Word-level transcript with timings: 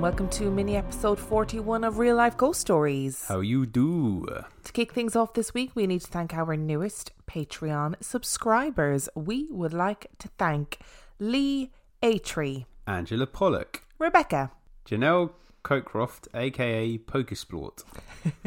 and 0.00 0.04
welcome 0.04 0.30
to 0.30 0.50
mini 0.50 0.78
episode 0.78 1.18
41 1.18 1.84
of 1.84 1.98
Real 1.98 2.16
Life 2.16 2.34
Ghost 2.38 2.58
Stories. 2.58 3.26
How 3.28 3.40
you 3.40 3.66
do? 3.66 4.26
To 4.64 4.72
kick 4.72 4.94
things 4.94 5.14
off 5.14 5.34
this 5.34 5.52
week, 5.52 5.72
we 5.74 5.86
need 5.86 6.00
to 6.00 6.06
thank 6.06 6.32
our 6.32 6.56
newest 6.56 7.12
Patreon 7.26 7.96
subscribers. 8.00 9.10
We 9.14 9.48
would 9.50 9.74
like 9.74 10.06
to 10.20 10.28
thank 10.38 10.78
Lee 11.18 11.70
Atry, 12.02 12.64
Angela 12.86 13.26
Pollock, 13.26 13.82
Rebecca, 13.98 14.52
Janelle 14.86 15.32
Cokecroft, 15.62 16.28
aka 16.32 16.96
Pokesplort, 16.96 17.84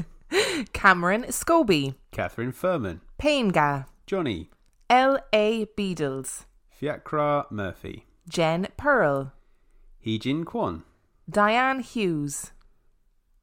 Cameron 0.73 1.25
Scobie, 1.25 1.94
Catherine 2.09 2.52
Furman, 2.52 3.02
Painga, 3.20 3.85
Johnny, 4.08 4.49
L.A. 4.89 5.67
Beadles, 5.77 6.45
Fiacra 6.72 7.45
Murphy, 7.52 8.08
Jen 8.27 8.70
Pearl, 8.75 9.33
Heejin 10.03 10.45
Kwan, 10.45 10.81
Diane 11.30 11.80
Hughes, 11.80 12.52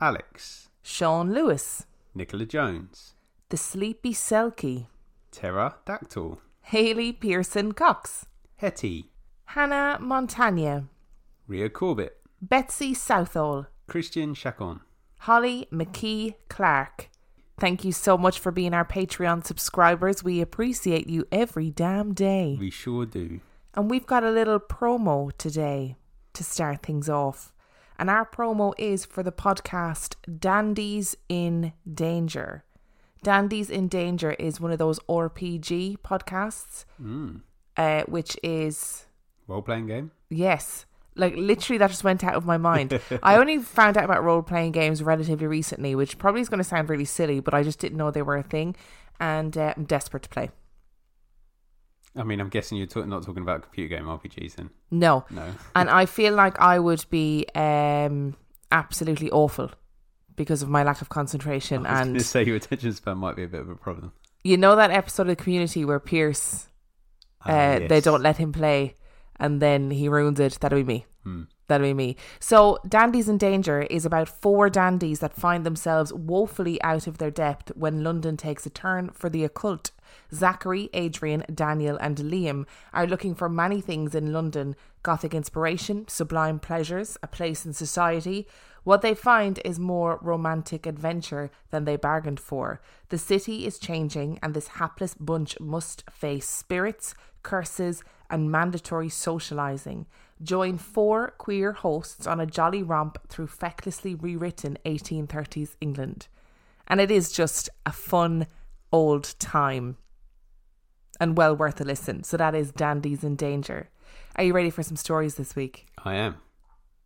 Alex, 0.00 0.68
Sean 0.82 1.32
Lewis, 1.32 1.86
Nicola 2.14 2.44
Jones, 2.44 3.14
The 3.48 3.56
Sleepy 3.56 4.12
Selkie, 4.12 4.86
Terra 5.30 5.76
Dactyl, 5.86 6.38
Haley 6.62 7.12
Pearson 7.12 7.72
Cox, 7.72 8.26
Hetty, 8.56 9.10
Hannah 9.46 9.98
Montagna, 10.00 10.88
Ria 11.46 11.70
Corbett, 11.70 12.18
Betsy 12.42 12.92
Southall, 12.92 13.66
Christian 13.88 14.34
Chacon, 14.34 14.80
Holly 15.20 15.66
McKee 15.72 16.34
Clark. 16.48 17.08
Thank 17.58 17.84
you 17.84 17.92
so 17.92 18.16
much 18.16 18.38
for 18.38 18.52
being 18.52 18.72
our 18.74 18.84
Patreon 18.86 19.44
subscribers. 19.46 20.22
We 20.22 20.40
appreciate 20.40 21.06
you 21.06 21.26
every 21.32 21.70
damn 21.70 22.14
day. 22.14 22.56
we 22.58 22.70
sure 22.70 23.04
do. 23.06 23.40
And 23.74 23.90
we've 23.90 24.06
got 24.06 24.24
a 24.24 24.30
little 24.30 24.58
promo 24.60 25.30
today 25.36 25.96
to 26.34 26.44
start 26.44 26.82
things 26.82 27.08
off. 27.08 27.52
And 28.00 28.08
our 28.08 28.24
promo 28.24 28.72
is 28.78 29.04
for 29.04 29.22
the 29.22 29.30
podcast 29.30 30.14
Dandies 30.26 31.14
in 31.28 31.74
Danger. 31.92 32.64
Dandies 33.22 33.68
in 33.68 33.88
Danger 33.88 34.30
is 34.32 34.58
one 34.58 34.72
of 34.72 34.78
those 34.78 34.98
RPG 35.00 35.98
podcasts, 35.98 36.86
Mm. 37.00 37.42
uh, 37.76 38.04
which 38.08 38.38
is 38.42 39.04
Role 39.46 39.60
playing 39.60 39.86
game? 39.88 40.12
Yes. 40.30 40.86
Like 41.14 41.34
literally 41.36 41.76
that 41.76 41.90
just 41.90 42.02
went 42.04 42.24
out 42.24 42.34
of 42.36 42.46
my 42.46 42.56
mind. 42.56 42.98
I 43.22 43.36
only 43.36 43.58
found 43.58 43.98
out 43.98 44.04
about 44.04 44.24
role 44.24 44.42
playing 44.42 44.72
games 44.72 45.02
relatively 45.02 45.46
recently, 45.46 45.94
which 45.94 46.16
probably 46.16 46.40
is 46.40 46.48
going 46.48 46.58
to 46.58 46.64
sound 46.64 46.88
really 46.88 47.04
silly, 47.04 47.40
but 47.40 47.52
I 47.52 47.62
just 47.62 47.80
didn't 47.80 47.98
know 47.98 48.10
they 48.10 48.22
were 48.22 48.36
a 48.38 48.42
thing 48.42 48.76
and 49.18 49.58
uh, 49.58 49.74
I'm 49.76 49.84
desperate 49.84 50.22
to 50.22 50.28
play. 50.30 50.50
I 52.16 52.24
mean, 52.24 52.40
I'm 52.40 52.48
guessing 52.48 52.76
you're 52.78 53.06
not 53.06 53.22
talking 53.22 53.42
about 53.42 53.62
computer 53.62 53.96
game 53.96 54.06
RPGs 54.06 54.56
then. 54.56 54.70
No. 54.90 55.24
No. 55.30 55.46
And 55.76 55.88
I 55.88 56.06
feel 56.06 56.34
like 56.34 56.58
I 56.60 56.78
would 56.78 57.04
be 57.10 57.46
um 57.54 58.36
absolutely 58.72 59.30
awful 59.30 59.70
because 60.36 60.62
of 60.62 60.68
my 60.68 60.82
lack 60.82 61.00
of 61.02 61.08
concentration 61.08 61.86
I 61.86 62.00
was 62.00 62.08
and 62.08 62.22
say 62.22 62.44
your 62.44 62.56
attention 62.56 62.92
span 62.92 63.18
might 63.18 63.36
be 63.36 63.42
a 63.44 63.48
bit 63.48 63.60
of 63.60 63.68
a 63.68 63.74
problem. 63.74 64.12
you 64.44 64.56
know 64.56 64.76
that 64.76 64.90
episode 64.90 65.22
of 65.22 65.28
the 65.36 65.36
community 65.44 65.84
where 65.84 66.00
Pierce 66.00 66.68
uh, 67.46 67.50
Ah, 67.52 67.78
they 67.88 68.00
don't 68.00 68.22
let 68.22 68.36
him 68.38 68.52
play 68.52 68.94
and 69.38 69.60
then 69.60 69.90
he 69.90 70.08
ruins 70.08 70.38
it 70.40 70.58
that'll 70.60 70.78
be 70.78 70.84
me 70.84 71.06
Hmm. 71.24 71.42
that'll 71.68 71.86
be 71.86 71.92
me 71.94 72.16
so 72.38 72.78
dandies 72.88 73.28
in 73.28 73.36
danger 73.36 73.82
is 73.82 74.06
about 74.06 74.26
four 74.28 74.70
dandies 74.70 75.18
that 75.18 75.34
find 75.34 75.66
themselves 75.66 76.12
woefully 76.14 76.80
out 76.82 77.06
of 77.06 77.18
their 77.18 77.30
depth 77.30 77.72
when 77.76 78.02
london 78.02 78.36
takes 78.38 78.64
a 78.64 78.70
turn 78.70 79.10
for 79.10 79.28
the 79.28 79.44
occult 79.44 79.90
zachary 80.32 80.88
adrian 80.94 81.44
daniel 81.52 81.96
and 82.00 82.18
liam 82.18 82.66
are 82.92 83.06
looking 83.06 83.34
for 83.34 83.48
many 83.48 83.80
things 83.80 84.14
in 84.14 84.32
london 84.32 84.76
gothic 85.02 85.34
inspiration 85.34 86.06
sublime 86.08 86.58
pleasures 86.58 87.16
a 87.22 87.26
place 87.26 87.64
in 87.64 87.72
society 87.72 88.46
what 88.82 89.02
they 89.02 89.14
find 89.14 89.60
is 89.64 89.78
more 89.78 90.18
romantic 90.22 90.86
adventure 90.86 91.50
than 91.70 91.84
they 91.84 91.96
bargained 91.96 92.40
for. 92.40 92.80
The 93.10 93.18
city 93.18 93.66
is 93.66 93.78
changing, 93.78 94.38
and 94.42 94.54
this 94.54 94.68
hapless 94.68 95.14
bunch 95.14 95.60
must 95.60 96.04
face 96.10 96.48
spirits, 96.48 97.14
curses, 97.42 98.02
and 98.30 98.50
mandatory 98.50 99.08
socializing. 99.08 100.06
Join 100.42 100.78
four 100.78 101.34
queer 101.36 101.72
hosts 101.72 102.26
on 102.26 102.40
a 102.40 102.46
jolly 102.46 102.82
romp 102.82 103.18
through 103.28 103.48
fecklessly 103.48 104.20
rewritten 104.20 104.78
1830s 104.86 105.76
England. 105.80 106.28
And 106.86 107.00
it 107.00 107.10
is 107.10 107.30
just 107.30 107.68
a 107.84 107.92
fun 107.92 108.46
old 108.92 109.38
time 109.38 109.96
and 111.18 111.36
well 111.36 111.54
worth 111.54 111.80
a 111.80 111.84
listen. 111.84 112.24
So 112.24 112.36
that 112.36 112.54
is 112.54 112.72
Dandies 112.72 113.24
in 113.24 113.36
Danger. 113.36 113.90
Are 114.36 114.44
you 114.44 114.52
ready 114.52 114.70
for 114.70 114.82
some 114.82 114.96
stories 114.96 115.34
this 115.34 115.54
week? 115.54 115.86
I 116.04 116.14
am. 116.14 116.36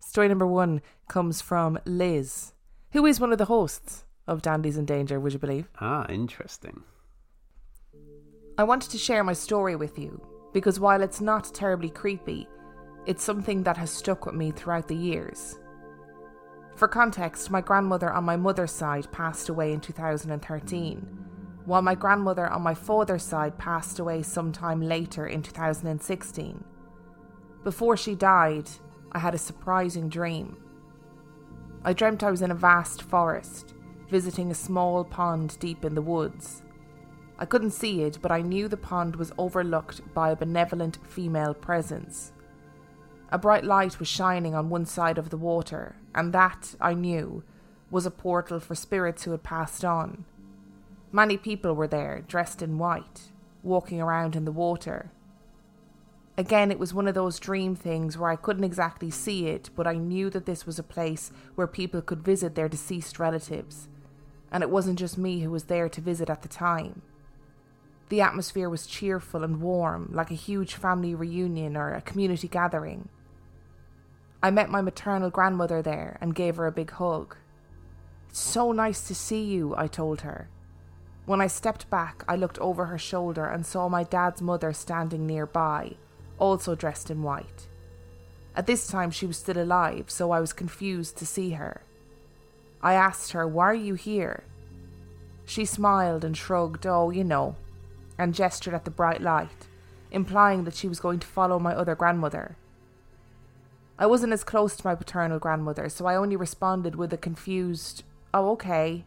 Story 0.01 0.29
number 0.29 0.47
one 0.47 0.83
comes 1.09 1.41
from 1.41 1.79
Liz, 1.85 2.53
who 2.93 3.07
is 3.07 3.19
one 3.19 3.33
of 3.33 3.39
the 3.39 3.47
hosts 3.47 4.05
of 4.27 4.43
Dandies 4.43 4.79
in 4.79 4.85
Danger, 4.85 5.19
would 5.19 5.33
you 5.33 5.39
believe? 5.39 5.69
Ah, 5.81 6.07
interesting. 6.09 6.83
I 8.57 8.65
wanted 8.65 8.91
to 8.91 8.99
share 8.99 9.25
my 9.25 9.33
story 9.33 9.75
with 9.75 9.99
you 9.99 10.25
because 10.53 10.79
while 10.79 11.03
it's 11.03 11.21
not 11.21 11.53
terribly 11.53 11.91
creepy, 11.91 12.47
it's 13.07 13.25
something 13.25 13.65
that 13.65 13.77
has 13.77 13.91
stuck 13.91 14.25
with 14.25 14.35
me 14.35 14.53
throughout 14.53 14.87
the 14.87 14.95
years. 14.95 15.59
For 16.77 16.89
context, 16.89 17.51
my 17.51 17.61
grandmother 17.61 18.13
on 18.13 18.25
my 18.25 18.37
mother's 18.37 18.73
side 18.73 19.11
passed 19.11 19.49
away 19.49 19.73
in 19.73 19.81
2013, 19.81 21.25
while 21.65 21.83
my 21.83 21.95
grandmother 21.95 22.49
on 22.49 22.63
my 22.63 22.75
father's 22.75 23.23
side 23.23 23.59
passed 23.59 23.99
away 23.99 24.23
sometime 24.23 24.81
later 24.81 25.27
in 25.27 25.43
2016. 25.43 26.65
Before 27.63 27.97
she 27.97 28.15
died, 28.15 28.69
I 29.13 29.19
had 29.19 29.35
a 29.35 29.39
surprising 29.39 30.09
dream. 30.09 30.57
I 31.85 31.93
dreamt 31.93 32.23
I 32.23 32.31
was 32.31 32.43
in 32.43 32.51
a 32.51 32.55
vast 32.55 33.03
forest, 33.03 33.75
visiting 34.09 34.51
a 34.51 34.55
small 34.55 35.05
pond 35.05 35.59
deep 35.59 35.85
in 35.85 35.95
the 35.95 36.03
woods. 36.03 36.63
I 37.39 37.47
couldn't 37.47 37.71
see 37.71 38.03
it, 38.03 38.19
but 38.23 38.31
I 38.31 38.43
knew 38.43 38.69
the 38.69 38.77
pond 38.77 39.17
was 39.17 39.33
overlooked 39.39 40.15
by 40.15 40.31
a 40.31 40.37
benevolent 40.37 40.99
female 41.07 41.55
presence. 41.55 42.33
A 43.31 43.39
bright 43.39 43.65
light 43.65 43.99
was 43.99 44.07
shining 44.07 44.55
on 44.55 44.69
one 44.69 44.87
side 44.87 45.19
of 45.19 45.31
the 45.31 45.37
water, 45.37 45.97
and 46.15 46.33
that, 46.33 46.75
I 46.81 46.95
knew, 46.95 47.43
was 47.91 48.07
a 48.07 48.11
portal 48.11 48.61
for 48.61 48.75
spirits 48.75 49.25
who 49.25 49.33
had 49.33 49.43
passed 49.43 49.85
on. 49.85 50.25
Many 51.15 51.37
people 51.37 51.75
were 51.75 51.87
there, 51.87 52.25
dressed 52.27 52.61
in 52.61 52.77
white, 52.77 53.31
walking 53.63 54.01
around 54.01 54.35
in 54.35 54.45
the 54.45 54.51
water. 54.51 55.13
Again, 56.37 56.73
it 56.73 56.79
was 56.81 56.93
one 56.93 57.07
of 57.07 57.15
those 57.15 57.39
dream 57.39 57.77
things 57.77 58.19
where 58.19 58.31
I 58.31 58.35
couldn't 58.35 58.65
exactly 58.65 59.13
see 59.13 59.47
it, 59.47 59.71
but 59.77 59.87
I 59.87 59.95
knew 59.95 60.29
that 60.31 60.45
this 60.45 60.67
was 60.67 60.77
a 60.77 60.83
place 60.83 61.31
where 61.55 61.69
people 61.69 62.03
could 62.03 62.25
visit 62.25 62.57
their 62.57 62.69
deceased 62.69 63.21
relatives. 63.21 63.87
And 64.51 64.65
it 64.65 64.71
wasn't 64.71 64.99
just 64.99 65.17
me 65.17 65.43
who 65.43 65.53
was 65.53 65.67
there 65.67 65.89
to 65.89 66.01
visit 66.01 66.29
at 66.29 66.43
the 66.43 66.49
time. 66.49 67.03
The 68.09 68.21
atmosphere 68.21 68.69
was 68.69 68.85
cheerful 68.85 69.45
and 69.45 69.61
warm, 69.61 70.11
like 70.13 70.33
a 70.33 70.35
huge 70.35 70.75
family 70.75 71.15
reunion 71.15 71.77
or 71.77 71.95
a 71.95 72.03
community 72.03 72.49
gathering. 72.49 73.09
I 74.43 74.51
met 74.51 74.69
my 74.69 74.81
maternal 74.81 75.31
grandmother 75.31 75.81
there 75.81 76.19
and 76.21 76.35
gave 76.35 76.57
her 76.57 76.67
a 76.67 76.73
big 76.73 76.91
hug. 76.91 77.37
It's 78.31 78.41
so 78.41 78.73
nice 78.73 79.07
to 79.07 79.15
see 79.15 79.45
you, 79.45 79.77
I 79.77 79.87
told 79.87 80.23
her. 80.23 80.49
When 81.27 81.41
I 81.41 81.47
stepped 81.47 81.89
back, 81.89 82.23
I 82.29 82.37
looked 82.37 82.59
over 82.59 82.87
her 82.87 82.99
shoulder 82.99 83.47
and 83.47 83.65
saw 83.65 83.89
my 83.89 84.03
dad's 84.03 84.43
mother 84.43 84.73
standing 84.73 85.27
nearby, 85.27 85.95
also 86.39 86.75
dressed 86.75 87.11
in 87.11 87.23
white. 87.23 87.67
At 88.55 88.67
this 88.67 88.87
time, 88.87 89.11
she 89.11 89.27
was 89.27 89.39
still 89.39 89.59
alive, 89.59 90.11
so 90.11 90.31
I 90.31 90.41
was 90.41 90.53
confused 90.53 91.17
to 91.19 91.27
see 91.27 91.51
her. 91.53 91.81
I 92.83 92.95
asked 92.95 93.33
her, 93.33 93.49
Why 93.49 93.65
are 93.65 93.75
you 93.75 93.95
here? 93.95 94.45
She 95.47 95.65
smiled 95.65 96.25
and 96.25 96.37
shrugged, 96.37 96.87
Oh, 96.87 97.11
you 97.11 97.25
know, 97.25 97.57
and 98.19 98.35
gestured 98.35 98.75
at 98.75 98.85
the 98.85 98.91
bright 98.91 99.23
light, 99.23 99.67
implying 100.11 100.65
that 100.65 100.75
she 100.75 100.89
was 100.89 101.01
going 101.01 101.19
to 101.21 101.27
follow 101.27 101.59
my 101.59 101.75
other 101.75 101.95
grandmother. 101.95 102.57
I 103.99 104.07
wasn't 104.07 104.33
as 104.33 104.45
close 104.45 104.77
to 104.77 104.87
my 104.87 104.95
paternal 104.95 105.39
grandmother, 105.39 105.89
so 105.89 106.07
I 106.07 106.17
only 106.17 106.37
responded 106.37 106.97
with 106.97 107.13
a 107.13 107.17
confused, 107.17 108.05
Oh, 108.33 108.51
okay. 108.53 109.05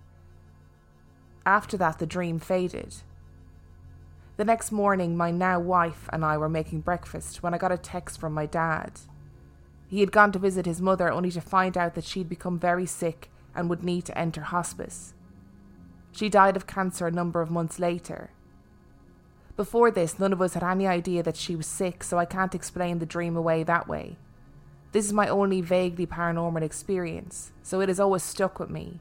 After 1.48 1.78
that, 1.78 1.98
the 1.98 2.06
dream 2.06 2.40
faded. 2.40 2.98
The 4.36 4.44
next 4.44 4.70
morning, 4.70 5.16
my 5.16 5.32
now 5.32 5.62
wife 5.62 6.10
and 6.12 6.26
I 6.26 6.38
were 6.38 6.50
making 6.50 6.82
breakfast 6.82 7.42
when 7.42 7.54
I 7.54 7.58
got 7.58 7.72
a 7.72 7.78
text 7.78 8.20
from 8.20 8.34
my 8.34 8.46
dad. 8.46 9.00
He 9.88 10.02
had 10.02 10.12
gone 10.12 10.34
to 10.34 10.40
visit 10.40 10.66
his 10.66 10.82
mother 10.82 11.10
only 11.10 11.32
to 11.32 11.40
find 11.40 11.78
out 11.78 11.96
that 11.96 12.04
she'd 12.04 12.28
become 12.28 12.60
very 12.60 12.86
sick 12.86 13.32
and 13.56 13.70
would 13.70 13.82
need 13.82 14.04
to 14.08 14.18
enter 14.18 14.42
hospice. 14.42 15.14
She 16.12 16.28
died 16.28 16.58
of 16.58 16.68
cancer 16.68 17.08
a 17.08 17.12
number 17.12 17.40
of 17.40 17.50
months 17.50 17.80
later. 17.80 18.32
Before 19.56 19.90
this, 19.90 20.20
none 20.20 20.34
of 20.34 20.42
us 20.42 20.54
had 20.54 20.66
any 20.66 20.86
idea 20.86 21.24
that 21.24 21.38
she 21.38 21.56
was 21.56 21.66
sick, 21.66 22.04
so 22.04 22.18
I 22.18 22.26
can't 22.26 22.56
explain 22.56 23.00
the 23.00 23.06
dream 23.06 23.38
away 23.38 23.64
that 23.64 23.88
way. 23.88 24.18
This 24.92 25.06
is 25.06 25.14
my 25.14 25.30
only 25.30 25.62
vaguely 25.62 26.06
paranormal 26.06 26.62
experience, 26.62 27.54
so 27.64 27.80
it 27.80 27.88
has 27.88 28.02
always 28.02 28.24
stuck 28.24 28.60
with 28.60 28.70
me. 28.70 29.00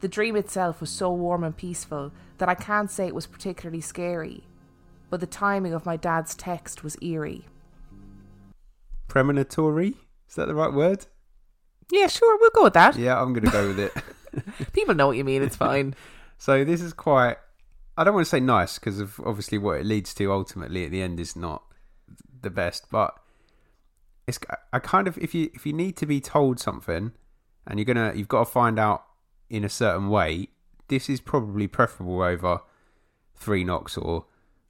The 0.00 0.08
dream 0.08 0.36
itself 0.36 0.80
was 0.80 0.90
so 0.90 1.12
warm 1.12 1.44
and 1.44 1.56
peaceful 1.56 2.12
that 2.38 2.48
I 2.48 2.54
can't 2.54 2.90
say 2.90 3.06
it 3.06 3.14
was 3.14 3.26
particularly 3.26 3.80
scary, 3.80 4.44
but 5.10 5.20
the 5.20 5.26
timing 5.26 5.74
of 5.74 5.86
my 5.86 5.96
dad's 5.96 6.34
text 6.34 6.82
was 6.82 6.96
eerie. 7.02 7.44
Premonitory? 9.08 9.94
Is 10.28 10.36
that 10.36 10.46
the 10.46 10.54
right 10.54 10.72
word? 10.72 11.06
Yeah, 11.90 12.06
sure, 12.06 12.38
we'll 12.40 12.50
go 12.50 12.64
with 12.64 12.74
that. 12.74 12.96
Yeah, 12.96 13.20
I'm 13.20 13.32
going 13.32 13.44
to 13.44 13.50
go 13.50 13.68
with 13.68 13.80
it. 13.80 13.92
People 14.72 14.94
know 14.94 15.06
what 15.06 15.16
you 15.16 15.24
mean. 15.24 15.42
It's 15.42 15.56
fine. 15.56 15.94
so 16.38 16.64
this 16.64 16.80
is 16.80 16.92
quite. 16.92 17.36
I 17.96 18.04
don't 18.04 18.14
want 18.14 18.26
to 18.26 18.30
say 18.30 18.40
nice 18.40 18.78
because 18.78 19.00
of 19.00 19.20
obviously 19.24 19.58
what 19.58 19.80
it 19.80 19.86
leads 19.86 20.14
to 20.14 20.32
ultimately 20.32 20.84
at 20.84 20.90
the 20.90 21.02
end 21.02 21.20
is 21.20 21.36
not 21.36 21.64
the 22.40 22.50
best, 22.50 22.86
but 22.90 23.14
it's 24.26 24.38
I 24.72 24.78
kind 24.78 25.06
of 25.08 25.18
if 25.18 25.34
you 25.34 25.50
if 25.54 25.66
you 25.66 25.72
need 25.72 25.96
to 25.96 26.06
be 26.06 26.20
told 26.20 26.60
something 26.60 27.12
and 27.66 27.78
you're 27.78 27.84
gonna 27.84 28.12
you've 28.14 28.28
got 28.28 28.44
to 28.46 28.50
find 28.50 28.78
out 28.78 29.04
in 29.50 29.64
a 29.64 29.68
certain 29.68 30.08
way, 30.08 30.48
this 30.88 31.08
is 31.10 31.20
probably 31.20 31.66
preferable 31.66 32.22
over 32.22 32.60
three 33.34 33.64
knocks 33.64 33.96
or 33.98 34.26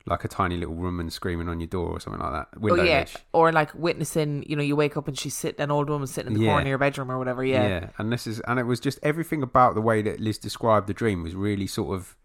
like 0.06 0.25
a 0.25 0.29
tiny 0.29 0.56
little 0.56 0.75
woman 0.75 1.11
screaming 1.11 1.49
on 1.49 1.61
your 1.61 1.67
door 1.67 1.91
or 1.91 2.00
something 2.00 2.21
like 2.23 2.32
that. 2.32 2.49
Oh, 2.56 2.61
Window 2.61 2.82
oh 2.82 2.85
yeah, 2.85 2.99
ledge. 3.00 3.17
or 3.32 3.53
like 3.53 3.75
witnessing. 3.75 4.43
You 4.49 4.56
know, 4.56 4.62
you 4.62 4.75
wake 4.75 4.97
up 4.97 5.06
and 5.06 5.17
she's 5.19 5.35
sitting, 5.37 5.61
an 5.61 5.71
old 5.71 5.91
woman 5.91 6.06
sitting 6.06 6.32
in 6.32 6.38
the 6.38 6.44
Yeah. 6.47 6.53
corner 6.53 6.62
of 6.62 6.69
your 6.69 6.79
bedroom 6.79 7.11
or 7.12 7.19
whatever. 7.19 7.44
Yeah. 7.44 7.69
yeah, 7.69 7.88
and 7.99 8.11
this 8.11 8.27
is 8.27 8.41
and 8.41 8.59
it 8.59 8.65
was 8.65 8.81
just 8.81 8.99
everything 9.03 9.43
about 9.43 9.75
the 9.75 9.81
way 9.82 10.00
that 10.03 10.19
Liz 10.19 10.38
described 10.38 10.87
the 10.87 10.94
dream 10.94 11.23
was 11.23 11.35
really 11.35 11.67
sort 11.67 11.94
of 11.94 12.17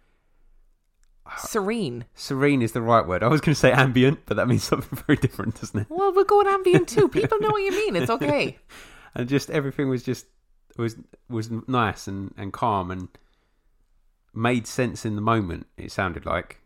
uh, 1.26 1.36
serene. 1.38 2.06
serene 2.14 2.62
is 2.62 2.72
the 2.72 2.82
right 2.82 3.06
word. 3.06 3.24
I 3.24 3.28
was 3.28 3.42
going 3.42 3.54
to 3.54 3.60
say 3.60 3.72
ambient, 3.72 4.20
but 4.26 4.38
that 4.38 4.48
means 4.48 4.64
something 4.72 4.98
very 5.06 5.18
different, 5.18 5.60
doesn't 5.60 5.82
it? 5.82 5.88
Well, 5.90 6.14
we're 6.14 6.24
going 6.24 6.48
ambient 6.48 6.88
too. 6.88 7.08
People 7.10 7.40
know 7.40 7.50
what 7.50 7.62
you 7.64 7.72
mean. 7.72 7.96
It's 7.96 8.10
okay. 8.10 8.58
and 9.16 9.28
just 9.28 9.50
everything 9.50 9.90
was 9.90 10.02
just 10.04 10.28
was 10.78 10.96
was 11.30 11.50
nice 11.68 12.08
and 12.08 12.34
and 12.38 12.54
calm 12.54 12.92
and 12.92 13.08
made 14.34 14.68
sense 14.68 15.06
in 15.06 15.16
the 15.16 15.22
moment. 15.22 15.68
It 15.78 15.92
sounded 15.92 16.26
like 16.26 16.60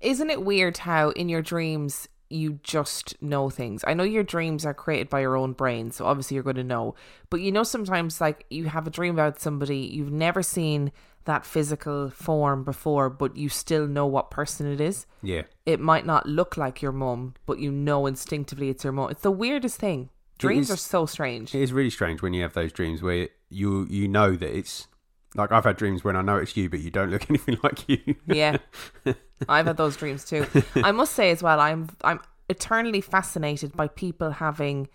Isn't 0.00 0.30
it 0.30 0.44
weird 0.44 0.78
how 0.78 1.10
in 1.10 1.28
your 1.28 1.42
dreams 1.42 2.08
you 2.30 2.60
just 2.62 3.20
know 3.22 3.48
things? 3.48 3.82
I 3.86 3.94
know 3.94 4.04
your 4.04 4.22
dreams 4.22 4.66
are 4.66 4.74
created 4.74 5.08
by 5.08 5.20
your 5.20 5.36
own 5.36 5.52
brain, 5.54 5.90
so 5.90 6.04
obviously 6.04 6.34
you're 6.34 6.44
going 6.44 6.56
to 6.56 6.64
know. 6.64 6.94
But 7.30 7.40
you 7.40 7.50
know, 7.50 7.62
sometimes 7.62 8.20
like 8.20 8.44
you 8.50 8.66
have 8.66 8.86
a 8.86 8.90
dream 8.90 9.14
about 9.14 9.40
somebody 9.40 9.78
you've 9.78 10.12
never 10.12 10.42
seen 10.42 10.92
that 11.24 11.44
physical 11.44 12.08
form 12.10 12.64
before, 12.64 13.10
but 13.10 13.36
you 13.36 13.50
still 13.50 13.86
know 13.86 14.06
what 14.06 14.30
person 14.30 14.66
it 14.70 14.80
is. 14.80 15.06
yeah, 15.22 15.42
It 15.66 15.78
might 15.78 16.06
not 16.06 16.26
look 16.26 16.56
like 16.56 16.80
your 16.80 16.92
mum, 16.92 17.34
but 17.44 17.58
you 17.58 17.70
know 17.70 18.06
instinctively 18.06 18.70
it's 18.70 18.82
your 18.82 18.94
mum. 18.94 19.10
It's 19.10 19.20
the 19.22 19.30
weirdest 19.30 19.78
thing. 19.78 20.08
Dreams 20.38 20.66
is- 20.70 20.74
are 20.74 20.76
so 20.78 21.06
strange. 21.06 21.54
it 21.54 21.60
is 21.60 21.72
really 21.72 21.90
strange 21.90 22.22
when 22.22 22.32
you 22.32 22.42
have 22.42 22.54
those 22.54 22.72
dreams 22.72 23.02
where 23.02 23.28
you 23.50 23.86
you 23.90 24.08
know 24.08 24.34
that 24.36 24.56
it's 24.56 24.86
like 25.34 25.52
I've 25.52 25.64
had 25.64 25.76
dreams 25.76 26.02
when 26.04 26.16
I 26.16 26.22
know 26.22 26.36
it's 26.36 26.56
you, 26.56 26.68
but 26.70 26.80
you 26.80 26.90
don't 26.90 27.10
look 27.10 27.28
anything 27.30 27.58
like 27.62 27.88
you. 27.88 28.14
Yeah. 28.26 28.58
I've 29.48 29.66
had 29.66 29.76
those 29.76 29.96
dreams 29.96 30.24
too. 30.24 30.46
I 30.76 30.90
must 30.92 31.12
say 31.14 31.30
as 31.30 31.42
well, 31.42 31.60
I'm 31.60 31.88
I'm 32.02 32.20
eternally 32.48 33.00
fascinated 33.00 33.76
by 33.76 33.88
people 33.88 34.30
having 34.32 34.88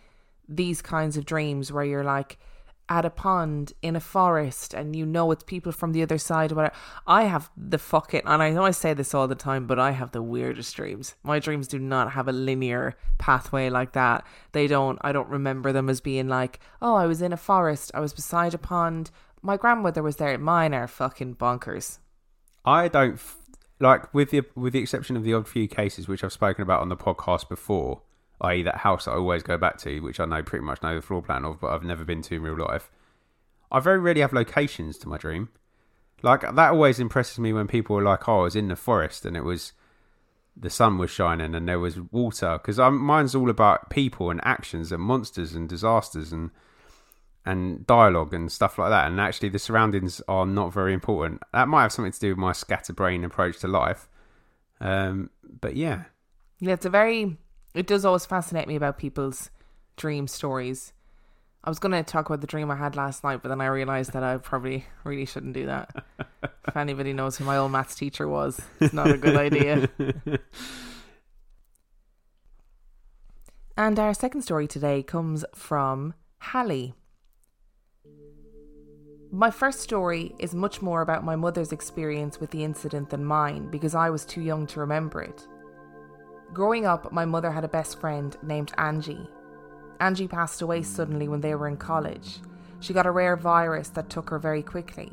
these 0.50 0.81
kinds 0.81 1.18
of 1.18 1.25
dreams 1.25 1.72
where 1.72 1.84
you're 1.86 2.04
like 2.04 2.38
at 2.89 3.06
a 3.06 3.09
pond 3.09 3.74
in 3.81 3.95
a 3.95 4.00
forest 4.00 4.74
and 4.74 4.95
you 4.95 5.06
know 5.06 5.31
it's 5.31 5.44
people 5.44 5.71
from 5.71 5.94
the 5.94 6.03
other 6.03 6.18
side 6.18 6.51
whatever. 6.51 6.75
I 7.07 7.24
have 7.24 7.50
the 7.56 7.77
fucking 7.77 8.21
and 8.25 8.44
I 8.44 8.51
know 8.51 8.63
I 8.63 8.71
say 8.71 8.94
this 8.94 9.13
all 9.13 9.27
the 9.27 9.35
time, 9.35 9.68
but 9.68 9.80
I 9.80 9.91
have 9.91 10.12
the 10.12 10.21
weirdest 10.21 10.75
dreams. 10.75 11.15
My 11.24 11.39
dreams 11.39 11.68
do 11.68 11.80
not 11.80 12.12
have 12.12 12.27
a 12.27 12.33
linear 12.33 12.97
pathway 13.18 13.69
like 13.69 13.94
that. 13.94 14.25
They 14.51 14.68
don't 14.68 15.00
I 15.01 15.12
don't 15.12 15.30
remember 15.30 15.71
them 15.71 15.89
as 15.89 16.01
being 16.01 16.27
like, 16.27 16.59
oh, 16.81 16.95
I 16.95 17.06
was 17.06 17.21
in 17.21 17.33
a 17.33 17.38
forest, 17.38 17.91
I 17.94 18.00
was 18.00 18.13
beside 18.13 18.53
a 18.53 18.57
pond, 18.57 19.12
my 19.44 19.57
grandmother 19.57 20.01
was 20.01 20.15
there. 20.15 20.38
Mine 20.38 20.74
are 20.74 20.88
fucking 20.88 21.36
bonkers. 21.36 22.00
I 22.65 22.88
don't 22.88 23.19
like 23.79 24.13
with 24.13 24.31
the 24.31 24.44
with 24.56 24.74
the 24.74 24.79
exception 24.79 25.18
of 25.18 25.24
the 25.24 25.33
odd 25.33 25.47
few 25.47 25.68
cases 25.68 26.07
which 26.07 26.24
I've 26.24 26.33
spoken 26.33 26.63
about 26.63 26.81
on 26.81 26.89
the 26.89 26.95
podcast 26.95 27.50
before, 27.50 28.01
i.e. 28.41 28.63
that 28.63 28.77
house 28.77 29.06
that 29.06 29.12
I 29.12 29.15
always 29.15 29.44
go 29.44 29.57
back 29.57 29.77
to, 29.80 30.00
which 30.01 30.19
I 30.19 30.25
know 30.25 30.44
pretty 30.44 30.65
much 30.65 30.81
know 30.81 30.95
the 30.95 31.01
floor 31.01 31.21
plan 31.21 31.45
of, 31.45 31.59
but 31.62 31.71
I've 31.71 31.83
never 31.83 32.03
been 32.03 32.21
to 32.24 32.35
in 32.35 32.41
real 32.41 32.57
life. 32.57 32.91
I 33.71 33.80
very 33.80 34.00
rarely 34.00 34.21
have 34.21 34.33
locations 34.33 34.97
to 35.00 35.09
my 35.09 35.18
dream. 35.18 35.50
Like 36.21 36.41
that 36.41 36.71
always 36.71 37.00
impresses 37.00 37.39
me 37.39 37.53
when 37.53 37.68
people 37.68 37.97
are 37.97 38.03
like, 38.03 38.27
"Oh, 38.30 38.41
I 38.41 38.44
was 38.44 38.56
in 38.56 38.69
the 38.69 38.75
forest 38.75 39.25
and 39.25 39.35
it 39.35 39.44
was 39.44 39.74
the 40.56 40.69
sun 40.69 40.97
was 40.97 41.09
shining 41.09 41.53
and 41.56 41.68
there 41.68 41.80
was 41.80 42.00
water." 42.00 42.57
Because 42.57 42.77
mine's 42.77 43.35
all 43.35 43.50
about 43.50 43.89
people 43.89 44.30
and 44.30 44.39
actions 44.44 44.91
and 44.91 45.01
monsters 45.01 45.53
and 45.53 45.68
disasters 45.68 46.31
and 46.31 46.51
and 47.45 47.86
dialogue 47.86 48.33
and 48.33 48.51
stuff 48.51 48.77
like 48.77 48.89
that. 48.89 49.07
And 49.07 49.19
actually, 49.19 49.50
the 49.50 49.59
surroundings 49.59 50.21
are 50.27 50.45
not 50.45 50.71
very 50.71 50.94
important. 50.94 51.41
That 51.51 51.68
might 51.68 51.81
have 51.81 51.91
something 51.91 52.13
to 52.13 52.19
do 52.19 52.29
with 52.29 52.38
my 52.38 52.53
scatterbrain 52.53 53.25
approach 53.25 53.59
to 53.59 53.68
life. 53.68 54.07
Um, 54.79 55.29
but 55.44 55.75
yeah, 55.75 56.03
Yeah, 56.59 56.74
it's 56.74 56.86
a 56.86 56.89
very. 56.89 57.38
It 57.74 57.88
does 57.88 58.06
always 58.06 58.25
fascinate 58.25 58.68
me 58.68 58.75
about 58.75 58.98
people's 58.98 59.50
dream 59.98 60.28
stories. 60.28 60.94
I 61.64 61.70
was 61.70 61.80
going 61.80 61.94
to 61.94 62.04
talk 62.04 62.28
about 62.28 62.42
the 62.42 62.48
dream 62.48 62.70
I 62.70 62.75
had 62.75 62.96
last 62.96 63.24
night, 63.24 63.42
but 63.42 63.50
then 63.50 63.62
I 63.62 63.68
realised 63.68 64.14
that 64.14 64.24
I 64.24 64.38
probably 64.38 64.86
really 65.04 65.25
shouldn't 65.25 65.54
do 65.54 65.66
that. 65.66 66.04
if 66.68 66.75
anybody 66.75 67.14
knows 67.14 67.38
who 67.38 67.46
my 67.46 67.58
old 67.58 67.72
maths 67.72 67.96
teacher 67.96 68.28
was, 68.28 68.62
it's 68.80 68.94
not 68.94 69.10
a 69.10 69.18
good 69.18 69.38
idea. 69.38 69.90
And 73.75 73.98
our 73.98 74.14
second 74.14 74.44
story 74.44 74.68
today 74.68 75.02
comes 75.02 75.44
from 75.56 76.14
Hallie. 76.40 76.94
My 79.31 79.50
first 79.50 79.80
story 79.80 80.36
is 80.38 80.54
much 80.54 80.80
more 80.84 81.02
about 81.02 81.24
my 81.24 81.36
mother's 81.36 81.72
experience 81.72 82.40
with 82.40 82.52
the 82.52 82.64
incident 82.64 83.10
than 83.10 83.25
mine 83.25 83.72
because 83.72 83.96
I 83.96 84.12
was 84.12 84.25
too 84.25 84.42
young 84.42 84.68
to 84.68 84.80
remember 84.80 85.24
it. 85.24 85.48
Growing 86.53 86.85
up, 86.85 87.11
my 87.11 87.25
mother 87.25 87.51
had 87.51 87.63
a 87.63 87.67
best 87.67 88.00
friend 88.00 88.38
named 88.44 88.73
Angie. 88.77 89.27
Angie 90.00 90.27
passed 90.27 90.61
away 90.61 90.83
suddenly 90.83 91.27
when 91.27 91.41
they 91.41 91.55
were 91.55 91.67
in 91.67 91.77
college. 91.77 92.41
She 92.79 92.94
got 92.94 93.07
a 93.07 93.11
rare 93.11 93.35
virus 93.35 93.89
that 93.89 94.11
took 94.11 94.29
her 94.29 94.38
very 94.38 94.61
quickly. 94.61 95.11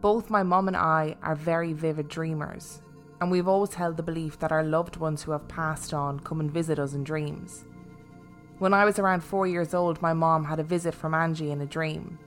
Both 0.00 0.30
my 0.30 0.42
mum 0.42 0.68
and 0.68 0.76
I 0.76 1.16
are 1.22 1.34
very 1.34 1.74
vivid 1.74 2.08
dreamers, 2.08 2.80
and 3.20 3.30
we've 3.30 3.46
always 3.46 3.74
held 3.74 3.98
the 3.98 4.02
belief 4.02 4.38
that 4.38 4.52
our 4.52 4.64
loved 4.64 4.96
ones 4.96 5.22
who 5.22 5.32
have 5.32 5.48
passed 5.48 5.92
on 5.92 6.18
come 6.20 6.40
and 6.40 6.50
visit 6.50 6.78
us 6.78 6.94
in 6.94 7.04
dreams. 7.04 7.66
When 8.58 8.72
I 8.72 8.86
was 8.86 8.98
around 8.98 9.22
four 9.22 9.46
years 9.46 9.74
old, 9.74 10.00
my 10.00 10.14
mom 10.14 10.44
had 10.44 10.60
a 10.60 10.64
visit 10.64 10.94
from 10.94 11.12
Angie 11.12 11.50
in 11.50 11.60
a 11.60 11.66
dream. 11.66 12.18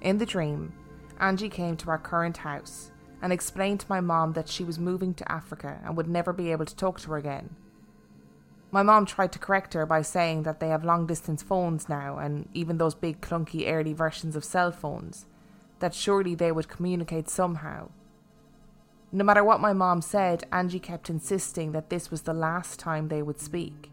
In 0.00 0.16
the 0.16 0.24
dream, 0.24 0.72
Angie 1.20 1.50
came 1.50 1.76
to 1.76 1.90
our 1.90 1.98
current 1.98 2.38
house 2.38 2.90
and 3.24 3.32
explained 3.32 3.80
to 3.80 3.86
my 3.88 4.02
mom 4.02 4.34
that 4.34 4.50
she 4.50 4.62
was 4.62 4.78
moving 4.78 5.14
to 5.14 5.32
Africa 5.32 5.80
and 5.82 5.96
would 5.96 6.06
never 6.06 6.30
be 6.30 6.52
able 6.52 6.66
to 6.66 6.76
talk 6.76 7.00
to 7.00 7.08
her 7.08 7.16
again. 7.16 7.56
My 8.70 8.82
mom 8.82 9.06
tried 9.06 9.32
to 9.32 9.38
correct 9.38 9.72
her 9.72 9.86
by 9.86 10.02
saying 10.02 10.42
that 10.42 10.60
they 10.60 10.68
have 10.68 10.84
long 10.84 11.06
distance 11.06 11.42
phones 11.42 11.88
now 11.88 12.18
and 12.18 12.50
even 12.52 12.76
those 12.76 12.94
big 12.94 13.22
clunky 13.22 13.66
early 13.66 13.94
versions 13.94 14.36
of 14.36 14.44
cell 14.44 14.70
phones, 14.70 15.24
that 15.78 15.94
surely 15.94 16.34
they 16.34 16.52
would 16.52 16.68
communicate 16.68 17.30
somehow. 17.30 17.88
No 19.10 19.24
matter 19.24 19.42
what 19.42 19.58
my 19.58 19.72
mom 19.72 20.02
said, 20.02 20.44
Angie 20.52 20.78
kept 20.78 21.08
insisting 21.08 21.72
that 21.72 21.88
this 21.88 22.10
was 22.10 22.22
the 22.22 22.34
last 22.34 22.78
time 22.78 23.08
they 23.08 23.22
would 23.22 23.40
speak. 23.40 23.90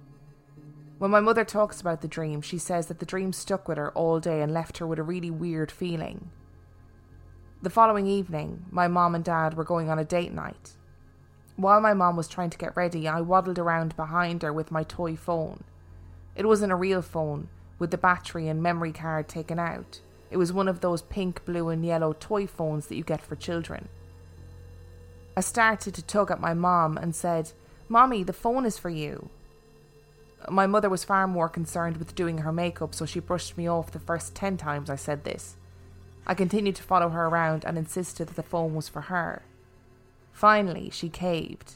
When 0.98 1.10
my 1.10 1.22
mother 1.22 1.46
talks 1.46 1.80
about 1.80 2.02
the 2.02 2.10
dream, 2.10 2.42
she 2.42 2.58
says 2.58 2.88
that 2.88 3.00
the 3.00 3.06
dream 3.06 3.32
stuck 3.32 3.70
with 3.70 3.78
her 3.78 3.94
all 3.94 4.20
day 4.20 4.42
and 4.42 4.54
left 4.54 4.80
her 4.80 4.88
with 4.88 5.00
a 5.00 5.04
really 5.04 5.32
weird 5.32 5.72
feeling. 5.72 6.32
The 7.64 7.70
following 7.70 8.08
evening, 8.08 8.66
my 8.72 8.88
mom 8.88 9.14
and 9.14 9.24
dad 9.24 9.54
were 9.54 9.64
going 9.64 9.88
on 9.88 10.00
a 10.00 10.04
date 10.04 10.34
night. 10.34 10.72
While 11.58 11.80
my 11.80 11.94
mom 11.94 12.16
was 12.16 12.28
trying 12.28 12.50
to 12.50 12.58
get 12.58 12.76
ready, 12.76 13.08
I 13.08 13.22
waddled 13.22 13.60
around 13.60 13.96
behind 13.96 14.42
her 14.42 14.52
with 14.52 14.72
my 14.72 14.82
toy 14.82 15.16
phone. 15.16 15.64
It 16.36 16.48
wasn't 16.48 16.72
a 16.72 16.76
real 16.76 17.04
phone, 17.04 17.50
with 17.78 17.92
the 17.92 18.00
battery 18.00 18.48
and 18.48 18.64
memory 18.64 18.92
card 18.92 19.28
taken 19.28 19.60
out. 19.60 20.00
It 20.32 20.38
was 20.38 20.52
one 20.52 20.68
of 20.68 20.80
those 20.80 21.04
pink, 21.04 21.46
blue, 21.46 21.70
and 21.70 21.86
yellow 21.86 22.14
toy 22.14 22.48
phones 22.48 22.88
that 22.88 22.96
you 22.96 23.04
get 23.04 23.22
for 23.22 23.36
children. 23.36 23.90
I 25.38 25.42
started 25.42 25.94
to 25.94 26.02
tug 26.02 26.32
at 26.32 26.42
my 26.42 26.56
mom 26.56 26.98
and 26.98 27.16
said, 27.16 27.52
Mommy, 27.88 28.24
the 28.24 28.34
phone 28.34 28.66
is 28.66 28.80
for 28.80 28.90
you. 28.90 29.30
My 30.50 30.66
mother 30.66 30.90
was 30.90 31.04
far 31.04 31.28
more 31.28 31.48
concerned 31.48 31.98
with 31.98 32.16
doing 32.16 32.40
her 32.40 32.52
makeup, 32.52 32.96
so 32.96 33.06
she 33.06 33.20
brushed 33.20 33.56
me 33.56 33.70
off 33.70 33.92
the 33.92 34.00
first 34.00 34.34
ten 34.34 34.58
times 34.58 34.90
I 34.90 34.96
said 34.96 35.26
this. 35.26 35.58
I 36.26 36.34
continued 36.34 36.76
to 36.76 36.84
follow 36.84 37.10
her 37.10 37.26
around 37.28 37.66
and 37.66 37.78
insisted 37.78 38.28
that 38.28 38.36
the 38.36 38.44
phone 38.44 38.76
was 38.76 38.88
for 38.88 39.02
her. 39.02 39.44
Finally, 40.32 40.90
she 40.92 41.10
caved. 41.10 41.76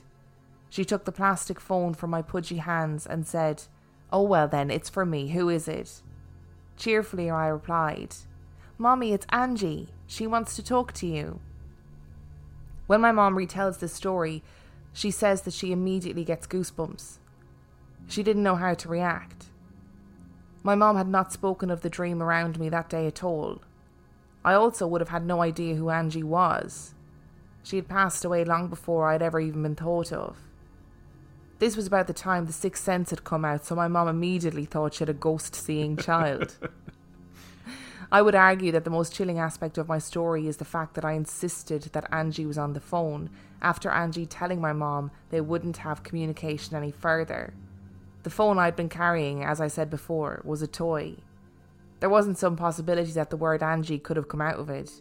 She 0.70 0.86
took 0.86 1.06
the 1.06 1.12
plastic 1.12 1.60
phone 1.60 1.94
from 1.94 2.10
my 2.10 2.22
pudgy 2.22 2.58
hands 2.58 3.06
and 3.06 3.28
said, 3.28 3.64
Oh, 4.12 4.24
well, 4.24 4.48
then, 4.48 4.70
it's 4.70 4.90
for 4.90 5.06
me. 5.06 5.30
Who 5.30 5.50
is 5.50 5.68
it? 5.68 6.02
Cheerfully, 6.78 7.30
I 7.30 7.48
replied, 7.48 8.16
Mommy, 8.78 9.14
it's 9.14 9.25
Angie. 9.30 9.90
She 10.08 10.28
wants 10.28 10.56
to 10.56 10.64
talk 10.64 10.94
to 10.94 11.08
you. 11.08 11.40
When 12.88 13.02
my 13.02 13.12
mom 13.12 13.36
retells 13.36 13.80
this 13.80 13.94
story, 13.94 14.44
she 14.94 15.12
says 15.12 15.42
that 15.42 15.54
she 15.54 15.72
immediately 15.72 16.24
gets 16.24 16.48
goosebumps. 16.48 17.18
She 18.08 18.22
didn't 18.22 18.44
know 18.44 18.56
how 18.56 18.74
to 18.75 18.90
react. 18.90 19.48
My 20.62 20.75
mom 20.75 20.98
had 20.98 21.08
not 21.08 21.34
spoken 21.34 21.70
of 21.70 21.82
the 21.82 21.90
dream 21.90 22.22
around 22.22 22.60
me 22.60 22.70
that 22.70 22.90
day 22.90 23.08
at 23.08 23.24
all. 23.24 23.62
I 24.46 24.54
also 24.54 24.86
would 24.86 25.02
have 25.02 25.10
had 25.10 25.25
no 25.25 25.42
idea 25.42 25.74
who 25.74 25.90
Angie 25.90 26.22
was. 26.22 26.94
She 27.64 27.78
had 27.78 27.88
passed 27.88 28.24
away 28.24 28.46
long 28.46 28.68
before 28.68 29.10
I 29.10 29.14
had 29.14 29.24
ever 29.24 29.40
even 29.40 29.64
been 29.64 29.75
thought 29.75 30.14
of. 30.14 30.38
This 31.58 31.75
was 31.75 31.88
about 31.88 32.06
the 32.06 32.14
time 32.14 32.46
The 32.46 32.54
Sixth 32.54 32.84
Sense 32.84 33.10
had 33.10 33.24
come 33.24 33.44
out, 33.44 33.66
so 33.66 33.74
my 33.74 33.88
mom 33.88 34.08
immediately 34.08 34.66
thought 34.66 34.94
she 34.94 35.00
had 35.00 35.10
a 35.10 35.14
ghost 35.14 35.56
seeing 35.56 35.98
child. 36.12 36.58
I 38.12 38.22
would 38.22 38.36
argue 38.36 38.72
that 38.74 38.84
the 38.84 38.92
most 38.92 39.16
chilling 39.16 39.40
aspect 39.40 39.80
of 39.80 39.88
my 39.88 39.98
story 39.98 40.48
is 40.48 40.58
the 40.58 40.64
fact 40.64 40.94
that 40.94 41.04
I 41.04 41.14
insisted 41.14 41.82
that 41.94 42.08
Angie 42.14 42.46
was 42.46 42.60
on 42.60 42.74
the 42.74 42.80
phone 42.80 43.32
after 43.64 43.90
Angie 43.90 44.28
telling 44.28 44.62
my 44.62 44.74
mom 44.74 45.10
they 45.32 45.42
wouldn't 45.42 45.78
have 45.78 46.04
communication 46.04 46.75
any 46.75 46.92
further. 46.92 47.56
The 48.22 48.30
phone 48.30 48.60
I'd 48.60 48.75
been 48.75 48.90
carrying, 48.90 49.44
as 49.44 49.60
I 49.60 49.70
said 49.70 49.90
before, 49.90 50.42
was 50.44 50.62
a 50.62 50.68
toy. 50.68 51.16
There 52.00 52.10
wasn't 52.10 52.38
some 52.38 52.56
possibility 52.56 53.12
that 53.14 53.30
the 53.30 53.38
word 53.38 53.64
Angie 53.64 54.00
could 54.00 54.18
have 54.18 54.28
come 54.28 54.42
out 54.42 54.60
of 54.60 54.70
it. 54.70 54.92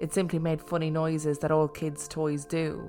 It 0.00 0.12
simply 0.12 0.38
made 0.38 0.62
funny 0.62 0.90
noises 0.90 1.38
that 1.40 1.50
all 1.50 1.68
kids' 1.68 2.08
toys 2.08 2.44
do. 2.44 2.88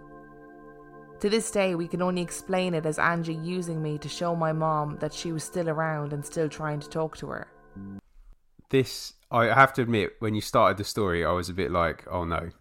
To 1.19 1.29
this 1.29 1.51
day, 1.51 1.75
we 1.75 1.87
can 1.87 2.01
only 2.01 2.21
explain 2.21 2.73
it 2.73 2.85
as 2.85 2.97
Angie 2.97 3.33
using 3.33 3.81
me 3.81 3.97
to 3.97 4.07
show 4.07 4.35
my 4.35 4.53
mom 4.53 4.97
that 5.01 5.13
she 5.13 5.33
was 5.33 5.43
still 5.43 5.67
around 5.67 6.13
and 6.13 6.25
still 6.25 6.47
trying 6.47 6.79
to 6.79 6.89
talk 6.89 7.17
to 7.17 7.27
her. 7.27 7.47
This, 8.69 9.13
I 9.29 9.45
have 9.45 9.73
to 9.73 9.81
admit, 9.81 10.13
when 10.19 10.33
you 10.33 10.41
started 10.41 10.77
the 10.77 10.85
story, 10.85 11.25
I 11.25 11.31
was 11.31 11.49
a 11.49 11.53
bit 11.53 11.71
like, 11.71 12.05
oh 12.09 12.23
no. 12.23 12.51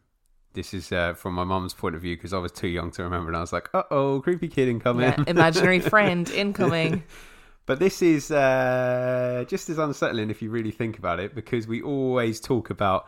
This 0.54 0.74
is 0.74 0.90
uh, 0.90 1.14
from 1.14 1.34
my 1.34 1.44
mom's 1.44 1.74
point 1.74 1.94
of 1.94 2.02
view 2.02 2.16
because 2.16 2.32
I 2.32 2.38
was 2.38 2.50
too 2.50 2.66
young 2.66 2.90
to 2.92 3.04
remember, 3.04 3.28
and 3.28 3.36
I 3.36 3.40
was 3.40 3.52
like, 3.52 3.68
"Uh 3.74 3.84
oh, 3.92 4.20
creepy 4.20 4.48
kid 4.48 4.66
incoming." 4.66 5.04
Yeah, 5.04 5.24
imaginary 5.28 5.78
friend 5.94 6.28
incoming. 6.30 7.04
But 7.68 7.78
this 7.80 8.00
is 8.00 8.30
uh, 8.30 9.44
just 9.46 9.68
as 9.68 9.76
unsettling 9.76 10.30
if 10.30 10.40
you 10.40 10.48
really 10.50 10.70
think 10.70 10.98
about 10.98 11.20
it, 11.20 11.34
because 11.34 11.68
we 11.68 11.82
always 11.82 12.40
talk 12.40 12.70
about 12.70 13.06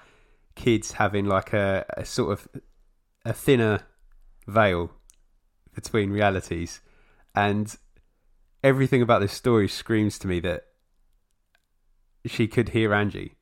kids 0.55 0.93
having 0.93 1.25
like 1.25 1.55
a, 1.55 1.87
a 1.97 2.05
sort 2.05 2.33
of 2.33 2.47
a 3.25 3.33
thinner 3.33 3.81
veil 4.47 4.93
between 5.75 6.11
realities, 6.11 6.81
and 7.35 7.75
everything 8.63 9.01
about 9.01 9.23
this 9.23 9.33
story 9.33 9.67
screams 9.67 10.19
to 10.19 10.27
me 10.29 10.41
that 10.41 10.65
she 12.27 12.47
could 12.47 12.69
hear 12.71 12.93
Angie. 12.93 13.37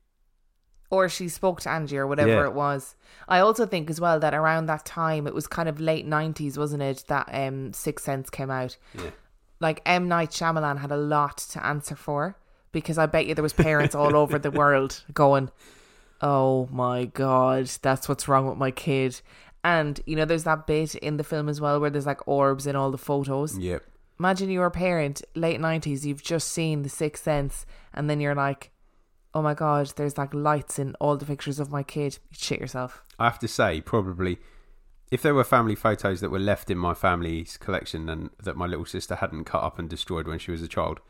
or 0.90 1.08
she 1.08 1.28
spoke 1.28 1.60
to 1.60 1.68
Angie 1.68 1.98
or 1.98 2.06
whatever 2.06 2.30
Yeah. 2.30 2.44
it 2.46 2.54
was. 2.54 2.94
I 3.26 3.40
also 3.40 3.66
think 3.66 3.90
as 3.90 4.00
well 4.00 4.20
that 4.20 4.32
around 4.34 4.66
that 4.66 4.87
time 4.87 5.26
it 5.26 5.34
was 5.34 5.46
kind 5.48 5.68
of 5.68 5.80
late 5.80 6.06
nineties, 6.06 6.56
wasn't 6.56 6.82
it? 6.82 7.04
That 7.08 7.28
um 7.32 7.72
Sixth 7.72 8.04
Sense 8.04 8.30
came 8.30 8.50
out. 8.50 8.76
Yeah. 8.94 9.10
Like 9.61 9.83
M 9.87 10.09
Night 10.09 10.31
Shyamalan 10.31 10.79
had 10.79 10.93
a 10.93 10.97
lot 10.97 11.38
to 11.38 11.65
answer 11.67 11.97
for 11.97 12.37
because 12.73 12.99
I 12.99 13.07
bet 13.07 13.27
you 13.27 13.35
there 13.35 13.43
was 13.43 13.53
parents 13.53 13.95
all 13.95 14.17
over 14.17 14.38
the 14.38 14.50
world 14.50 15.03
going, 15.12 15.50
"Oh 16.21 16.69
my 16.71 17.07
god, 17.07 17.67
that's 17.83 18.09
what's 18.09 18.29
wrong 18.29 18.47
with 18.47 18.59
my 18.59 18.71
kid." 18.71 19.21
And 19.65 20.00
you 20.07 20.17
know, 20.17 20.25
there's 20.25 20.45
that 20.45 20.67
bit 20.67 20.95
in 20.97 21.17
the 21.17 21.25
film 21.25 21.49
as 21.49 21.61
well 21.61 21.81
where 21.81 21.91
there's 21.91 22.07
like 22.07 22.27
orbs 22.29 22.67
in 22.67 22.77
all 22.77 22.91
the 22.91 22.99
photos. 22.99 23.59
Yep. 23.59 23.83
Imagine 24.21 24.50
you're 24.50 24.67
a 24.67 24.71
parent, 24.71 25.23
late 25.35 25.61
nineties, 25.61 26.07
you've 26.07 26.23
just 26.23 26.49
seen 26.49 26.83
The 26.83 26.88
Sixth 26.88 27.23
Sense, 27.23 27.67
and 27.95 28.09
then 28.09 28.21
you're 28.21 28.35
like, 28.35 28.71
"Oh 29.35 29.43
my 29.43 29.55
god, 29.55 29.93
there's 29.97 30.19
like 30.19 30.35
lights 30.35 30.79
in 30.79 30.95
all 31.00 31.17
the 31.17 31.27
pictures 31.27 31.59
of 31.59 31.71
my 31.71 31.83
kid." 31.83 32.19
You 32.31 32.37
shit 32.38 32.61
yourself. 32.61 33.03
I 33.19 33.25
have 33.25 33.38
to 33.41 33.49
say, 33.49 33.81
probably, 33.81 34.38
if 35.11 35.23
there 35.23 35.35
were 35.35 35.45
family 35.45 35.75
photos 35.75 36.21
that 36.21 36.31
were 36.31 36.38
left 36.38 36.71
in 36.71 36.79
my 36.79 36.95
family's 36.95 37.57
collection 37.57 38.09
and 38.09 38.31
that 38.43 38.57
my 38.57 38.67
little 38.67 38.85
sister 38.85 39.17
hadn't 39.17 39.45
cut 39.45 39.62
up 39.62 39.79
and 39.79 39.88
destroyed 39.88 40.27
when 40.27 40.38
she 40.38 40.50
was 40.50 40.62
a 40.62 40.69
child, 40.69 41.00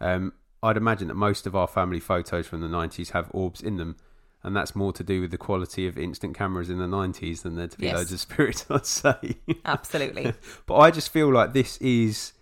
um, 0.00 0.32
I'd 0.62 0.76
imagine 0.76 1.08
that 1.08 1.14
most 1.14 1.46
of 1.46 1.54
our 1.56 1.66
family 1.68 2.00
photos 2.00 2.46
from 2.46 2.60
the 2.60 2.68
90s 2.68 3.10
have 3.12 3.30
orbs 3.32 3.60
in 3.60 3.76
them. 3.76 3.96
And 4.42 4.54
that's 4.54 4.76
more 4.76 4.92
to 4.92 5.02
do 5.02 5.20
with 5.20 5.32
the 5.32 5.38
quality 5.38 5.88
of 5.88 5.98
instant 5.98 6.36
cameras 6.36 6.70
in 6.70 6.78
the 6.78 6.86
90s 6.86 7.42
than 7.42 7.56
there 7.56 7.66
to 7.66 7.76
be 7.78 7.86
Yes. 7.86 7.96
loads 7.96 8.12
of 8.12 8.20
spirits, 8.20 8.66
I'd 8.70 8.86
say. 8.86 9.34
Absolutely. 9.64 10.32
but 10.66 10.76
I 10.76 10.90
just 10.92 11.10
feel 11.10 11.32
like 11.32 11.52
this 11.54 11.76
is. 11.78 12.34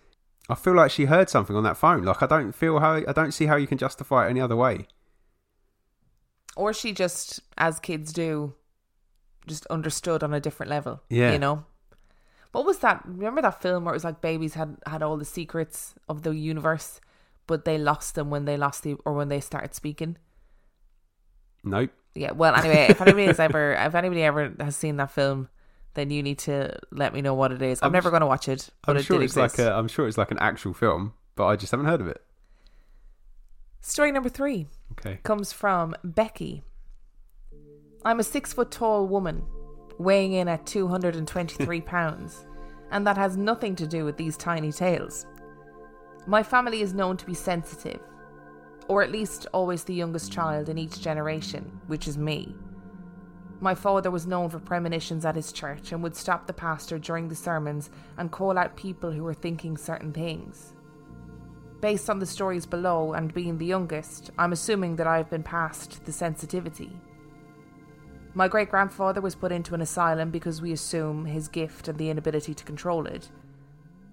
I 0.47 0.55
feel 0.55 0.73
like 0.75 0.91
she 0.91 1.05
heard 1.05 1.27
something 1.29 1.55
on 1.55 1.63
that 1.63 1.75
phone. 1.75 2.03
Like 2.03 2.21
I 2.21 2.27
don't 2.27 2.51
feel 2.53 2.79
how 2.79 2.93
I 3.07 3.11
don't 3.13 3.31
see 3.33 3.47
how 3.47 3.55
you 3.55 3.65
can 3.67 3.77
justify 3.79 4.27
it 4.27 4.29
any 4.29 4.39
other 4.39 4.55
way. 4.55 4.85
or 6.55 6.71
she 6.73 6.91
just, 6.91 7.39
as 7.57 7.79
kids 7.79 8.13
do, 8.13 8.53
just 9.47 9.65
understood 9.67 10.23
on 10.23 10.33
a 10.33 10.39
different 10.39 10.69
level. 10.69 11.01
Yeah. 11.09 11.31
You 11.31 11.39
know? 11.39 11.65
What 12.51 12.65
was 12.65 12.79
that? 12.79 13.01
Remember 13.05 13.41
that 13.41 13.61
film 13.61 13.85
where 13.85 13.93
it 13.93 13.95
was 13.95 14.03
like 14.03 14.21
babies 14.21 14.53
had, 14.53 14.77
had 14.85 15.03
all 15.03 15.17
the 15.17 15.25
secrets 15.25 15.95
of 16.07 16.23
the 16.23 16.31
universe, 16.31 17.01
but 17.45 17.65
they 17.65 17.77
lost 17.77 18.15
them 18.15 18.29
when 18.29 18.45
they 18.45 18.57
lost 18.57 18.83
the, 18.83 18.95
or 19.05 19.13
when 19.13 19.29
they 19.29 19.39
started 19.39 19.73
speaking? 19.73 20.17
Nope. 21.63 21.91
Yeah. 22.15 22.31
Well, 22.31 22.55
anyway, 22.55 22.87
if 22.89 23.01
anybody 23.01 23.25
has 23.25 23.39
ever, 23.47 23.73
if 23.73 23.95
anybody 23.95 24.23
ever 24.23 24.53
has 24.59 24.75
seen 24.75 24.97
that 24.97 25.11
film, 25.11 25.49
then 25.93 26.09
you 26.11 26.21
need 26.23 26.39
to 26.39 26.77
let 26.91 27.13
me 27.13 27.21
know 27.21 27.33
what 27.33 27.51
it 27.51 27.61
is. 27.61 27.79
I'm, 27.81 27.87
I'm 27.87 27.93
never 27.93 28.09
going 28.09 28.21
to 28.21 28.27
watch 28.27 28.47
it, 28.47 28.69
but 28.85 28.91
I'm 28.91 28.97
it 28.97 29.03
sure 29.03 29.21
it's 29.21 29.35
exist. 29.35 29.59
like 29.59 29.67
a, 29.67 29.73
I'm 29.73 29.87
sure 29.87 30.07
it's 30.07 30.17
like 30.17 30.31
an 30.31 30.39
actual 30.39 30.73
film, 30.73 31.13
but 31.35 31.47
I 31.47 31.55
just 31.55 31.71
haven't 31.71 31.87
heard 31.87 32.01
of 32.01 32.07
it. 32.07 32.21
Story 33.81 34.11
number 34.11 34.29
three. 34.29 34.67
Okay. 34.93 35.19
comes 35.23 35.53
from 35.53 35.95
Becky. 36.03 36.63
I'm 38.05 38.19
a 38.19 38.23
six 38.23 38.53
foot 38.53 38.71
tall 38.71 39.07
woman, 39.07 39.43
weighing 39.97 40.33
in 40.33 40.47
at 40.47 40.65
223 40.65 41.81
pounds, 41.81 42.45
and 42.91 43.05
that 43.05 43.17
has 43.17 43.35
nothing 43.35 43.75
to 43.75 43.87
do 43.87 44.05
with 44.05 44.17
these 44.17 44.37
tiny 44.37 44.71
tales. 44.71 45.25
My 46.27 46.43
family 46.43 46.81
is 46.81 46.93
known 46.93 47.17
to 47.17 47.25
be 47.25 47.33
sensitive, 47.33 47.99
or 48.87 49.01
at 49.01 49.11
least 49.11 49.47
always 49.53 49.83
the 49.83 49.95
youngest 49.95 50.31
child 50.31 50.69
in 50.69 50.77
each 50.77 51.01
generation, 51.01 51.79
which 51.87 52.07
is 52.07 52.17
me. 52.17 52.55
My 53.59 53.73
father 53.73 54.11
was 54.11 54.27
known 54.27 54.49
for 54.49 54.59
premonitions 54.59 55.25
at 55.25 55.35
his 55.35 55.51
church 55.51 55.91
and 55.91 56.03
would 56.03 56.15
stop 56.15 56.45
the 56.45 56.53
pastor 56.53 56.99
during 56.99 57.27
the 57.27 57.35
sermons 57.35 57.89
and 58.17 58.31
call 58.31 58.57
out 58.57 58.77
people 58.77 59.11
who 59.11 59.23
were 59.23 59.33
thinking 59.33 59.75
certain 59.75 60.13
things. 60.13 60.73
Based 61.81 62.09
on 62.09 62.19
the 62.19 62.25
stories 62.25 62.67
below 62.67 63.13
and 63.13 63.33
being 63.33 63.57
the 63.57 63.65
youngest, 63.65 64.29
I'm 64.37 64.53
assuming 64.53 64.95
that 64.97 65.07
I've 65.07 65.29
been 65.29 65.43
passed 65.43 66.05
the 66.05 66.11
sensitivity. 66.11 66.91
My 68.37 68.47
great 68.47 68.69
grandfather 68.69 69.19
was 69.19 69.33
put 69.33 69.51
into 69.51 69.73
an 69.73 69.81
asylum 69.81 70.29
because 70.29 70.61
we 70.61 70.71
assume 70.71 71.25
his 71.25 71.47
gift 71.47 71.87
and 71.87 71.97
the 71.97 72.11
inability 72.11 72.53
to 72.53 72.63
control 72.63 73.07
it. 73.07 73.31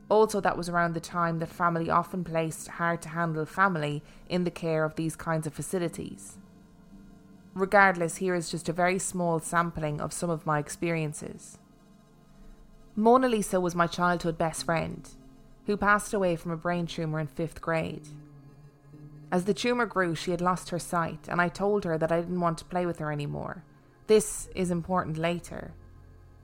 Also, 0.09 0.40
that 0.40 0.57
was 0.57 0.71
around 0.71 0.95
the 0.95 0.99
time 0.99 1.40
that 1.40 1.50
family 1.50 1.90
often 1.90 2.25
placed 2.25 2.69
hard 2.69 3.02
to 3.02 3.11
handle 3.11 3.45
family 3.45 4.02
in 4.26 4.45
the 4.45 4.50
care 4.50 4.83
of 4.83 4.97
these 4.97 5.14
kinds 5.14 5.47
of 5.47 5.52
facilities. 5.52 6.38
Regardless, 7.52 8.16
here 8.16 8.35
is 8.35 8.50
just 8.50 8.66
a 8.66 8.73
very 8.73 8.99
small 8.99 9.40
sampling 9.40 10.00
of 10.00 10.11
some 10.11 10.31
of 10.31 10.47
my 10.47 10.59
experiences. 10.59 11.59
Mona 12.97 13.28
Lisa 13.28 13.61
was 13.61 13.75
my 13.75 13.87
childhood 13.87 14.38
best 14.38 14.64
friend 14.64 15.07
who 15.66 15.76
passed 15.76 16.14
away 16.14 16.35
from 16.35 16.50
a 16.50 16.57
brain 16.57 16.87
tumour 16.87 17.21
in 17.21 17.26
fifth 17.26 17.61
grade. 17.61 18.09
As 19.31 19.45
the 19.45 19.52
tumour 19.52 19.85
grew, 19.85 20.14
she 20.14 20.31
had 20.31 20.40
lost 20.40 20.71
her 20.71 20.78
sight, 20.78 21.28
and 21.28 21.43
I 21.43 21.50
told 21.50 21.85
her 21.85 21.99
that 21.99 22.11
I 22.11 22.23
didn't 22.23 22.40
want 22.40 22.57
to 22.57 22.64
play 22.64 22.87
with 22.87 23.00
her 23.00 23.12
anymore. 23.12 23.64
This 24.06 24.49
is 24.54 24.70
important 24.70 25.16
later. 25.16 25.73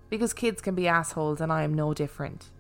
Because 0.08 0.32
kids 0.32 0.62
can 0.62 0.74
be 0.74 0.88
assholes, 0.88 1.40
and 1.40 1.52
I 1.52 1.62
am 1.62 1.74
no 1.74 1.92
different. 1.92 2.50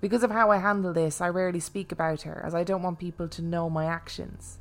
Because 0.00 0.22
of 0.22 0.30
how 0.30 0.50
I 0.50 0.58
handle 0.58 0.92
this, 0.92 1.20
I 1.20 1.28
rarely 1.28 1.60
speak 1.60 1.90
about 1.90 2.22
her, 2.22 2.40
as 2.44 2.54
I 2.54 2.62
don't 2.62 2.82
want 2.82 2.98
people 2.98 3.28
to 3.28 3.42
know 3.42 3.68
my 3.68 3.86
actions. 3.86 4.58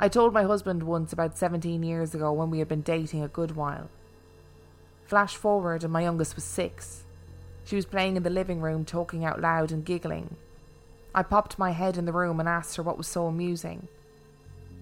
I 0.00 0.08
told 0.08 0.32
my 0.32 0.42
husband 0.42 0.82
once 0.82 1.12
about 1.12 1.38
17 1.38 1.82
years 1.82 2.14
ago 2.14 2.32
when 2.32 2.50
we 2.50 2.58
had 2.58 2.68
been 2.68 2.82
dating 2.82 3.22
a 3.22 3.28
good 3.28 3.54
while. 3.54 3.90
Flash 5.04 5.36
forward, 5.36 5.84
and 5.84 5.92
my 5.92 6.02
youngest 6.02 6.34
was 6.34 6.44
six. 6.44 7.04
She 7.64 7.76
was 7.76 7.86
playing 7.86 8.16
in 8.16 8.22
the 8.22 8.30
living 8.30 8.60
room, 8.60 8.84
talking 8.84 9.24
out 9.24 9.40
loud 9.40 9.70
and 9.70 9.84
giggling. 9.84 10.36
I 11.14 11.22
popped 11.22 11.58
my 11.58 11.70
head 11.70 11.96
in 11.96 12.06
the 12.06 12.12
room 12.12 12.40
and 12.40 12.48
asked 12.48 12.76
her 12.76 12.82
what 12.82 12.98
was 12.98 13.06
so 13.06 13.26
amusing. 13.26 13.88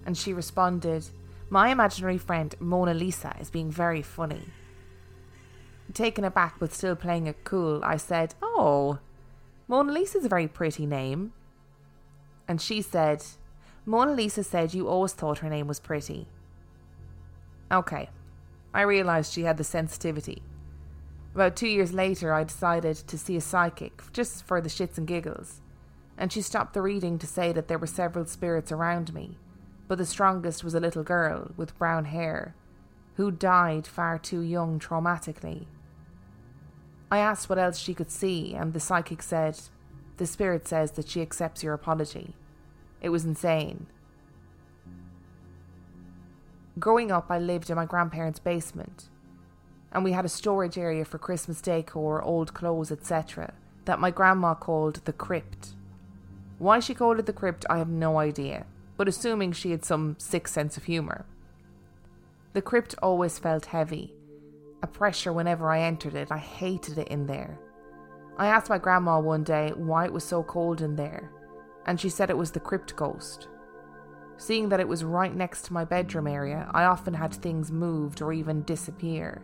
And 0.05 0.17
she 0.17 0.33
responded, 0.33 1.05
My 1.49 1.69
imaginary 1.69 2.17
friend 2.17 2.53
Mona 2.59 2.93
Lisa 2.93 3.35
is 3.39 3.49
being 3.49 3.71
very 3.71 4.01
funny. 4.01 4.43
Taken 5.93 6.25
aback 6.25 6.55
but 6.59 6.73
still 6.73 6.95
playing 6.95 7.27
it 7.27 7.45
cool, 7.45 7.81
I 7.83 7.95
said, 7.95 8.35
Oh, 8.41 8.99
Mona 9.69 9.93
Lisa's 9.93 10.25
a 10.25 10.29
very 10.29 10.47
pretty 10.47 10.85
name. 10.85 11.31
And 12.47 12.61
she 12.61 12.81
said, 12.81 13.23
Mona 13.85 14.11
Lisa 14.11 14.43
said 14.43 14.73
you 14.73 14.89
always 14.89 15.13
thought 15.13 15.39
her 15.39 15.49
name 15.49 15.67
was 15.67 15.79
pretty. 15.79 16.27
Okay, 17.71 18.09
I 18.73 18.81
realised 18.81 19.31
she 19.31 19.43
had 19.43 19.57
the 19.57 19.63
sensitivity. 19.63 20.41
About 21.33 21.55
two 21.55 21.67
years 21.67 21.93
later, 21.93 22.33
I 22.33 22.43
decided 22.43 22.95
to 22.95 23.17
see 23.17 23.37
a 23.37 23.41
psychic, 23.41 24.01
just 24.11 24.43
for 24.45 24.59
the 24.59 24.69
shits 24.69 24.97
and 24.97 25.07
giggles. 25.07 25.61
And 26.17 26.33
she 26.33 26.41
stopped 26.41 26.73
the 26.73 26.81
reading 26.81 27.19
to 27.19 27.27
say 27.27 27.53
that 27.53 27.67
there 27.67 27.77
were 27.77 27.87
several 27.87 28.25
spirits 28.25 28.71
around 28.71 29.13
me, 29.13 29.37
but 29.87 29.97
the 29.97 30.05
strongest 30.05 30.63
was 30.63 30.73
a 30.73 30.79
little 30.79 31.03
girl 31.03 31.51
with 31.55 31.77
brown 31.77 32.05
hair, 32.05 32.55
who 33.15 33.31
died 33.31 33.87
far 33.87 34.17
too 34.17 34.41
young 34.41 34.79
traumatically. 34.79 35.65
I 37.09 37.19
asked 37.19 37.49
what 37.49 37.59
else 37.59 37.77
she 37.77 37.93
could 37.93 38.11
see, 38.11 38.53
and 38.53 38.73
the 38.73 38.79
psychic 38.79 39.21
said, 39.21 39.59
The 40.17 40.25
spirit 40.25 40.67
says 40.67 40.91
that 40.91 41.09
she 41.09 41.21
accepts 41.21 41.63
your 41.63 41.73
apology. 41.73 42.35
It 43.01 43.09
was 43.09 43.25
insane. 43.25 43.87
Growing 46.79 47.11
up, 47.11 47.27
I 47.29 47.39
lived 47.39 47.69
in 47.69 47.75
my 47.75 47.85
grandparents' 47.85 48.39
basement 48.39 49.09
and 49.91 50.03
we 50.03 50.11
had 50.11 50.25
a 50.25 50.29
storage 50.29 50.77
area 50.77 51.05
for 51.05 51.17
Christmas 51.17 51.61
decor, 51.61 52.21
old 52.21 52.53
clothes, 52.53 52.91
etc., 52.91 53.53
that 53.85 53.99
my 53.99 54.11
grandma 54.11 54.53
called 54.53 55.01
the 55.05 55.13
crypt. 55.13 55.69
Why 56.59 56.79
she 56.79 56.93
called 56.93 57.19
it 57.19 57.25
the 57.25 57.33
crypt, 57.33 57.65
I 57.69 57.77
have 57.77 57.89
no 57.89 58.19
idea, 58.19 58.65
but 58.97 59.07
assuming 59.07 59.51
she 59.51 59.71
had 59.71 59.85
some 59.85 60.15
sick 60.19 60.47
sense 60.47 60.75
of 60.75 60.83
humour. 60.83 61.25
The 62.53 62.61
crypt 62.61 62.95
always 63.01 63.39
felt 63.39 63.67
heavy, 63.67 64.13
a 64.81 64.87
pressure 64.87 65.31
whenever 65.31 65.71
I 65.71 65.81
entered 65.81 66.15
it. 66.15 66.31
I 66.31 66.39
hated 66.39 66.97
it 66.97 67.07
in 67.07 67.27
there. 67.27 67.59
I 68.37 68.47
asked 68.47 68.69
my 68.69 68.77
grandma 68.77 69.19
one 69.19 69.43
day 69.43 69.71
why 69.75 70.05
it 70.05 70.13
was 70.13 70.23
so 70.23 70.43
cold 70.43 70.81
in 70.81 70.95
there, 70.95 71.31
and 71.85 71.99
she 71.99 72.09
said 72.09 72.29
it 72.29 72.37
was 72.37 72.51
the 72.51 72.59
crypt 72.59 72.95
ghost. 72.95 73.47
Seeing 74.37 74.69
that 74.69 74.79
it 74.79 74.87
was 74.87 75.03
right 75.03 75.35
next 75.35 75.63
to 75.63 75.73
my 75.73 75.83
bedroom 75.83 76.27
area, 76.27 76.69
I 76.71 76.83
often 76.83 77.13
had 77.13 77.33
things 77.33 77.71
moved 77.71 78.21
or 78.21 78.33
even 78.33 78.63
disappear. 78.63 79.41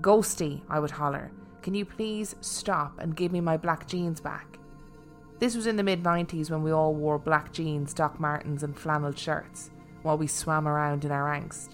Ghosty, 0.00 0.62
I 0.68 0.80
would 0.80 0.90
holler, 0.90 1.32
can 1.62 1.74
you 1.74 1.84
please 1.84 2.36
stop 2.40 2.98
and 2.98 3.16
give 3.16 3.32
me 3.32 3.40
my 3.40 3.56
black 3.56 3.88
jeans 3.88 4.20
back? 4.20 4.58
This 5.38 5.54
was 5.54 5.66
in 5.66 5.76
the 5.76 5.82
mid 5.82 6.02
90s 6.02 6.50
when 6.50 6.62
we 6.62 6.70
all 6.70 6.94
wore 6.94 7.18
black 7.18 7.52
jeans, 7.52 7.92
Doc 7.92 8.18
Martens, 8.18 8.62
and 8.62 8.78
flannel 8.78 9.12
shirts 9.12 9.70
while 10.02 10.16
we 10.16 10.26
swam 10.26 10.66
around 10.66 11.04
in 11.04 11.10
our 11.10 11.28
angst. 11.28 11.70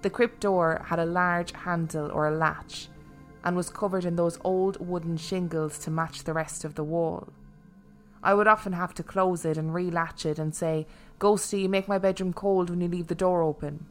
The 0.00 0.10
crypt 0.10 0.40
door 0.40 0.82
had 0.86 0.98
a 0.98 1.04
large 1.04 1.52
handle 1.52 2.10
or 2.10 2.26
a 2.26 2.36
latch 2.36 2.88
and 3.44 3.56
was 3.56 3.68
covered 3.68 4.04
in 4.04 4.16
those 4.16 4.38
old 4.44 4.84
wooden 4.84 5.16
shingles 5.16 5.78
to 5.80 5.90
match 5.90 6.24
the 6.24 6.32
rest 6.32 6.64
of 6.64 6.74
the 6.74 6.84
wall. 6.84 7.28
I 8.22 8.34
would 8.34 8.46
often 8.46 8.72
have 8.72 8.94
to 8.94 9.02
close 9.02 9.44
it 9.44 9.56
and 9.58 9.70
relatch 9.70 10.24
it 10.24 10.38
and 10.38 10.54
say, 10.54 10.86
Ghosty, 11.20 11.68
make 11.68 11.86
my 11.86 11.98
bedroom 11.98 12.32
cold 12.32 12.70
when 12.70 12.80
you 12.80 12.88
leave 12.88 13.08
the 13.08 13.14
door 13.14 13.42
open. 13.42 13.86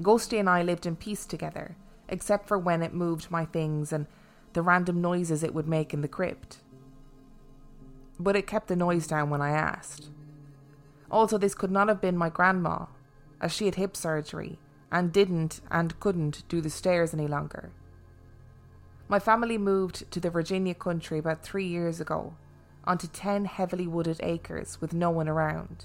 Ghosty 0.00 0.40
and 0.40 0.48
I 0.48 0.62
lived 0.62 0.86
in 0.86 0.96
peace 0.96 1.24
together, 1.24 1.76
except 2.08 2.48
for 2.48 2.58
when 2.58 2.82
it 2.82 2.92
moved 2.92 3.30
my 3.30 3.44
things 3.44 3.92
and 3.92 4.06
the 4.54 4.62
random 4.62 5.00
noises 5.00 5.42
it 5.42 5.54
would 5.54 5.68
make 5.68 5.94
in 5.94 6.00
the 6.00 6.08
crypt. 6.08 6.58
But 8.18 8.36
it 8.36 8.46
kept 8.46 8.68
the 8.68 8.76
noise 8.76 9.06
down 9.06 9.30
when 9.30 9.42
I 9.42 9.50
asked. 9.50 10.08
Also, 11.10 11.38
this 11.38 11.54
could 11.54 11.70
not 11.70 11.88
have 11.88 12.00
been 12.00 12.16
my 12.16 12.28
grandma, 12.28 12.86
as 13.40 13.52
she 13.52 13.66
had 13.66 13.74
hip 13.74 13.96
surgery 13.96 14.58
and 14.90 15.12
didn't 15.12 15.60
and 15.70 15.98
couldn't 16.00 16.48
do 16.48 16.60
the 16.60 16.70
stairs 16.70 17.12
any 17.12 17.26
longer. 17.26 17.70
My 19.08 19.18
family 19.18 19.58
moved 19.58 20.10
to 20.10 20.20
the 20.20 20.30
Virginia 20.30 20.74
country 20.74 21.18
about 21.18 21.42
three 21.42 21.66
years 21.66 22.00
ago, 22.00 22.34
onto 22.84 23.06
10 23.06 23.44
heavily 23.44 23.86
wooded 23.86 24.18
acres 24.22 24.80
with 24.80 24.94
no 24.94 25.10
one 25.10 25.28
around. 25.28 25.84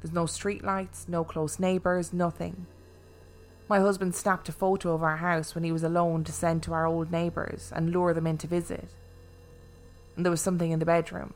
There's 0.00 0.14
no 0.14 0.24
streetlights, 0.24 1.08
no 1.08 1.24
close 1.24 1.58
neighbours, 1.58 2.12
nothing. 2.12 2.66
My 3.68 3.80
husband 3.80 4.14
snapped 4.14 4.48
a 4.48 4.52
photo 4.52 4.94
of 4.94 5.02
our 5.02 5.16
house 5.16 5.54
when 5.54 5.64
he 5.64 5.72
was 5.72 5.82
alone 5.82 6.22
to 6.24 6.32
send 6.32 6.62
to 6.64 6.74
our 6.74 6.86
old 6.86 7.10
neighbours 7.10 7.72
and 7.74 7.90
lure 7.90 8.12
them 8.12 8.26
in 8.26 8.36
to 8.38 8.46
visit. 8.46 8.88
And 10.16 10.24
there 10.24 10.30
was 10.30 10.42
something 10.42 10.70
in 10.70 10.78
the 10.78 10.84
bedroom. 10.84 11.32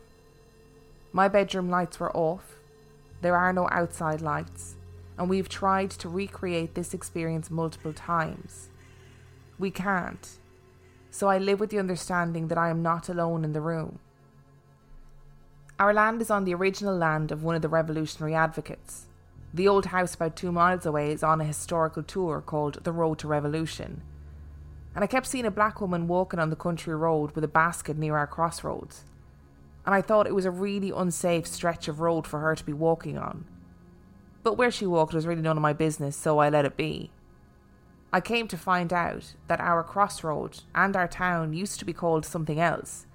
My 1.18 1.26
bedroom 1.26 1.68
lights 1.68 1.98
were 1.98 2.16
off. 2.16 2.60
There 3.22 3.34
are 3.34 3.52
no 3.52 3.68
outside 3.72 4.20
lights, 4.20 4.76
and 5.18 5.28
we've 5.28 5.48
tried 5.48 5.90
to 5.90 6.08
recreate 6.08 6.76
this 6.76 6.94
experience 6.94 7.50
multiple 7.50 7.92
times. 7.92 8.68
We 9.58 9.72
can't. 9.72 10.38
So 11.10 11.26
I 11.26 11.38
live 11.38 11.58
with 11.58 11.70
the 11.70 11.80
understanding 11.80 12.46
that 12.46 12.56
I 12.56 12.70
am 12.70 12.84
not 12.84 13.08
alone 13.08 13.42
in 13.42 13.52
the 13.52 13.60
room. 13.60 13.98
Our 15.80 15.92
land 15.92 16.22
is 16.22 16.30
on 16.30 16.44
the 16.44 16.54
original 16.54 16.96
land 16.96 17.32
of 17.32 17.42
one 17.42 17.56
of 17.56 17.62
the 17.62 17.68
revolutionary 17.68 18.36
advocates. 18.36 19.06
The 19.52 19.66
old 19.66 19.86
house 19.86 20.14
about 20.14 20.36
two 20.36 20.52
miles 20.52 20.86
away 20.86 21.10
is 21.10 21.24
on 21.24 21.40
a 21.40 21.44
historical 21.44 22.04
tour 22.04 22.40
called 22.40 22.84
The 22.84 22.92
Road 22.92 23.18
to 23.18 23.26
Revolution. 23.26 24.02
And 24.94 25.02
I 25.02 25.08
kept 25.08 25.26
seeing 25.26 25.46
a 25.46 25.50
black 25.50 25.80
woman 25.80 26.06
walking 26.06 26.38
on 26.38 26.50
the 26.50 26.54
country 26.54 26.94
road 26.94 27.32
with 27.32 27.42
a 27.42 27.48
basket 27.48 27.98
near 27.98 28.16
our 28.16 28.28
crossroads. 28.28 29.02
And 29.88 29.94
I 29.94 30.02
thought 30.02 30.26
it 30.26 30.34
was 30.34 30.44
a 30.44 30.50
really 30.50 30.92
unsafe 30.94 31.46
stretch 31.46 31.88
of 31.88 31.98
road 31.98 32.26
for 32.26 32.40
her 32.40 32.54
to 32.54 32.66
be 32.66 32.74
walking 32.74 33.16
on. 33.16 33.46
But 34.42 34.58
where 34.58 34.70
she 34.70 34.84
walked 34.84 35.14
was 35.14 35.26
really 35.26 35.40
none 35.40 35.56
of 35.56 35.62
my 35.62 35.72
business, 35.72 36.14
so 36.14 36.40
I 36.40 36.50
let 36.50 36.66
it 36.66 36.76
be. 36.76 37.10
I 38.12 38.20
came 38.20 38.48
to 38.48 38.58
find 38.58 38.92
out 38.92 39.32
that 39.46 39.62
our 39.62 39.82
crossroad 39.82 40.60
and 40.74 40.94
our 40.94 41.08
town 41.08 41.54
used 41.54 41.78
to 41.78 41.86
be 41.86 41.94
called 41.94 42.26
something 42.26 42.60
else, 42.60 43.06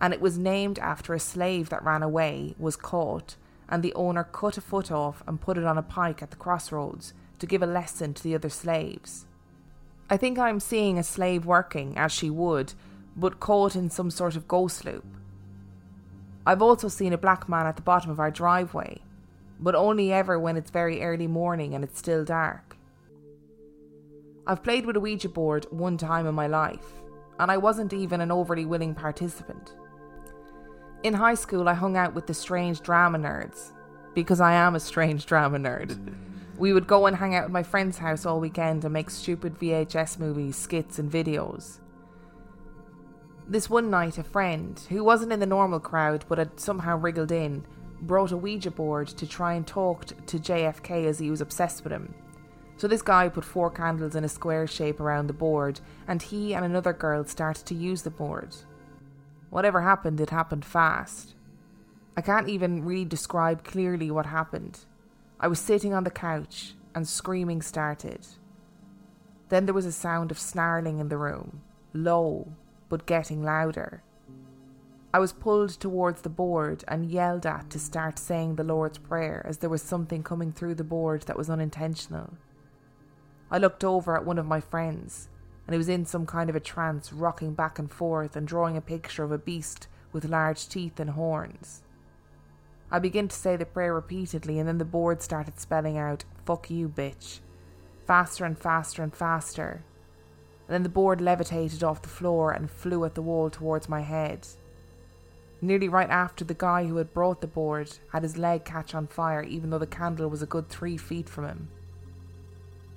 and 0.00 0.14
it 0.14 0.20
was 0.22 0.38
named 0.38 0.78
after 0.78 1.12
a 1.12 1.20
slave 1.20 1.68
that 1.68 1.84
ran 1.84 2.02
away, 2.02 2.54
was 2.58 2.74
caught, 2.74 3.36
and 3.68 3.82
the 3.82 3.92
owner 3.92 4.24
cut 4.24 4.56
a 4.56 4.62
foot 4.62 4.90
off 4.90 5.22
and 5.26 5.42
put 5.42 5.58
it 5.58 5.66
on 5.66 5.76
a 5.76 5.82
pike 5.82 6.22
at 6.22 6.30
the 6.30 6.36
crossroads 6.38 7.12
to 7.38 7.44
give 7.44 7.62
a 7.62 7.66
lesson 7.66 8.14
to 8.14 8.22
the 8.22 8.34
other 8.34 8.48
slaves. 8.48 9.26
I 10.08 10.16
think 10.16 10.38
I'm 10.38 10.58
seeing 10.58 10.98
a 10.98 11.02
slave 11.02 11.44
working 11.44 11.98
as 11.98 12.12
she 12.12 12.30
would, 12.30 12.72
but 13.14 13.40
caught 13.40 13.76
in 13.76 13.90
some 13.90 14.10
sort 14.10 14.36
of 14.36 14.48
ghost 14.48 14.86
loop. 14.86 15.04
I've 16.46 16.62
also 16.62 16.88
seen 16.88 17.12
a 17.12 17.18
black 17.18 17.48
man 17.48 17.66
at 17.66 17.76
the 17.76 17.82
bottom 17.82 18.10
of 18.10 18.20
our 18.20 18.30
driveway, 18.30 19.00
but 19.58 19.74
only 19.74 20.12
ever 20.12 20.38
when 20.38 20.56
it's 20.56 20.70
very 20.70 21.02
early 21.02 21.26
morning 21.26 21.74
and 21.74 21.82
it's 21.82 21.98
still 21.98 22.24
dark. 22.24 22.76
I've 24.46 24.62
played 24.62 24.84
with 24.84 24.96
a 24.96 25.00
Ouija 25.00 25.30
board 25.30 25.66
one 25.70 25.96
time 25.96 26.26
in 26.26 26.34
my 26.34 26.46
life, 26.46 27.00
and 27.38 27.50
I 27.50 27.56
wasn't 27.56 27.94
even 27.94 28.20
an 28.20 28.30
overly 28.30 28.66
willing 28.66 28.94
participant. 28.94 29.74
In 31.02 31.14
high 31.14 31.34
school, 31.34 31.68
I 31.68 31.74
hung 31.74 31.96
out 31.96 32.14
with 32.14 32.26
the 32.26 32.34
strange 32.34 32.82
drama 32.82 33.18
nerds, 33.18 33.72
because 34.14 34.40
I 34.40 34.52
am 34.52 34.74
a 34.74 34.80
strange 34.80 35.24
drama 35.24 35.58
nerd. 35.58 36.14
We 36.58 36.74
would 36.74 36.86
go 36.86 37.06
and 37.06 37.16
hang 37.16 37.34
out 37.34 37.44
at 37.44 37.50
my 37.50 37.62
friend's 37.62 37.98
house 37.98 38.26
all 38.26 38.38
weekend 38.38 38.84
and 38.84 38.92
make 38.92 39.10
stupid 39.10 39.58
VHS 39.58 40.18
movies, 40.18 40.56
skits, 40.56 40.98
and 40.98 41.10
videos. 41.10 41.78
This 43.46 43.68
one 43.68 43.90
night, 43.90 44.16
a 44.16 44.24
friend, 44.24 44.80
who 44.88 45.04
wasn't 45.04 45.32
in 45.32 45.40
the 45.40 45.46
normal 45.46 45.78
crowd 45.78 46.24
but 46.28 46.38
had 46.38 46.58
somehow 46.58 46.96
wriggled 46.96 47.30
in, 47.30 47.66
brought 48.00 48.32
a 48.32 48.36
Ouija 48.36 48.70
board 48.70 49.08
to 49.08 49.26
try 49.26 49.52
and 49.52 49.66
talk 49.66 50.06
to 50.06 50.38
JFK 50.38 51.06
as 51.06 51.18
he 51.18 51.30
was 51.30 51.42
obsessed 51.42 51.84
with 51.84 51.92
him. 51.92 52.14
So 52.76 52.88
this 52.88 53.02
guy 53.02 53.28
put 53.28 53.44
four 53.44 53.70
candles 53.70 54.16
in 54.16 54.24
a 54.24 54.28
square 54.28 54.66
shape 54.66 54.98
around 54.98 55.26
the 55.26 55.34
board, 55.34 55.80
and 56.08 56.22
he 56.22 56.54
and 56.54 56.64
another 56.64 56.92
girl 56.92 57.24
started 57.24 57.66
to 57.66 57.74
use 57.74 58.02
the 58.02 58.10
board. 58.10 58.56
Whatever 59.50 59.82
happened, 59.82 60.20
it 60.20 60.30
happened 60.30 60.64
fast. 60.64 61.34
I 62.16 62.22
can't 62.22 62.48
even 62.48 62.84
really 62.84 63.04
describe 63.04 63.62
clearly 63.62 64.10
what 64.10 64.26
happened. 64.26 64.80
I 65.38 65.48
was 65.48 65.60
sitting 65.60 65.92
on 65.92 66.04
the 66.04 66.10
couch, 66.10 66.74
and 66.94 67.06
screaming 67.06 67.60
started. 67.60 68.26
Then 69.50 69.66
there 69.66 69.74
was 69.74 69.86
a 69.86 69.92
sound 69.92 70.30
of 70.30 70.38
snarling 70.38 70.98
in 70.98 71.08
the 71.08 71.18
room, 71.18 71.60
low, 71.92 72.52
but 72.88 73.06
getting 73.06 73.42
louder. 73.42 74.02
I 75.12 75.20
was 75.20 75.32
pulled 75.32 75.70
towards 75.70 76.22
the 76.22 76.28
board 76.28 76.84
and 76.88 77.10
yelled 77.10 77.46
at 77.46 77.70
to 77.70 77.78
start 77.78 78.18
saying 78.18 78.56
the 78.56 78.64
Lord's 78.64 78.98
Prayer 78.98 79.44
as 79.48 79.58
there 79.58 79.70
was 79.70 79.82
something 79.82 80.24
coming 80.24 80.52
through 80.52 80.74
the 80.74 80.82
board 80.82 81.22
that 81.22 81.36
was 81.36 81.48
unintentional. 81.48 82.34
I 83.50 83.58
looked 83.58 83.84
over 83.84 84.16
at 84.16 84.24
one 84.24 84.38
of 84.38 84.46
my 84.46 84.60
friends, 84.60 85.28
and 85.66 85.74
he 85.74 85.78
was 85.78 85.88
in 85.88 86.04
some 86.04 86.26
kind 86.26 86.50
of 86.50 86.56
a 86.56 86.60
trance, 86.60 87.12
rocking 87.12 87.54
back 87.54 87.78
and 87.78 87.90
forth 87.90 88.34
and 88.34 88.48
drawing 88.48 88.76
a 88.76 88.80
picture 88.80 89.22
of 89.22 89.30
a 89.30 89.38
beast 89.38 89.86
with 90.12 90.24
large 90.24 90.68
teeth 90.68 90.98
and 90.98 91.10
horns. 91.10 91.84
I 92.90 92.98
began 92.98 93.28
to 93.28 93.36
say 93.36 93.56
the 93.56 93.66
prayer 93.66 93.94
repeatedly, 93.94 94.58
and 94.58 94.68
then 94.68 94.78
the 94.78 94.84
board 94.84 95.22
started 95.22 95.60
spelling 95.60 95.96
out, 95.96 96.24
Fuck 96.44 96.70
you, 96.70 96.88
bitch. 96.88 97.40
Faster 98.06 98.44
and 98.44 98.58
faster 98.58 99.02
and 99.02 99.14
faster. 99.14 99.84
And 100.66 100.74
then 100.74 100.82
the 100.82 100.88
board 100.88 101.20
levitated 101.20 101.84
off 101.84 102.02
the 102.02 102.08
floor 102.08 102.52
and 102.52 102.70
flew 102.70 103.04
at 103.04 103.14
the 103.14 103.22
wall 103.22 103.50
towards 103.50 103.88
my 103.88 104.00
head. 104.00 104.46
Nearly 105.60 105.88
right 105.88 106.10
after 106.10 106.44
the 106.44 106.54
guy 106.54 106.84
who 106.86 106.96
had 106.96 107.14
brought 107.14 107.40
the 107.40 107.46
board 107.46 107.90
had 108.12 108.22
his 108.22 108.36
leg 108.36 108.64
catch 108.64 108.94
on 108.94 109.06
fire, 109.06 109.42
even 109.42 109.70
though 109.70 109.78
the 109.78 109.86
candle 109.86 110.28
was 110.28 110.42
a 110.42 110.46
good 110.46 110.68
three 110.68 110.96
feet 110.96 111.28
from 111.28 111.46
him. 111.46 111.68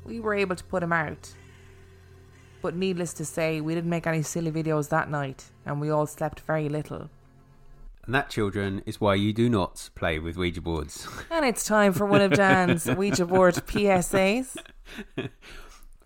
We 0.03 0.19
were 0.19 0.33
able 0.33 0.55
to 0.55 0.63
put 0.63 0.83
him 0.83 0.93
out. 0.93 1.33
But 2.61 2.75
needless 2.75 3.13
to 3.13 3.25
say, 3.25 3.61
we 3.61 3.75
didn't 3.75 3.89
make 3.89 4.07
any 4.07 4.21
silly 4.21 4.51
videos 4.51 4.89
that 4.89 5.09
night, 5.09 5.45
and 5.65 5.79
we 5.79 5.89
all 5.89 6.07
slept 6.07 6.41
very 6.41 6.69
little. 6.69 7.09
And 8.05 8.15
that, 8.15 8.29
children, 8.29 8.81
is 8.85 9.01
why 9.01 9.15
you 9.15 9.33
do 9.33 9.49
not 9.49 9.89
play 9.93 10.17
with 10.17 10.37
Ouija 10.37 10.61
boards. 10.61 11.07
And 11.29 11.45
it's 11.45 11.65
time 11.65 11.91
for 11.91 12.05
one 12.05 12.21
of 12.21 12.31
Dan's 12.31 12.85
Ouija 12.97 13.25
board 13.25 13.55
PSAs. 13.55 14.55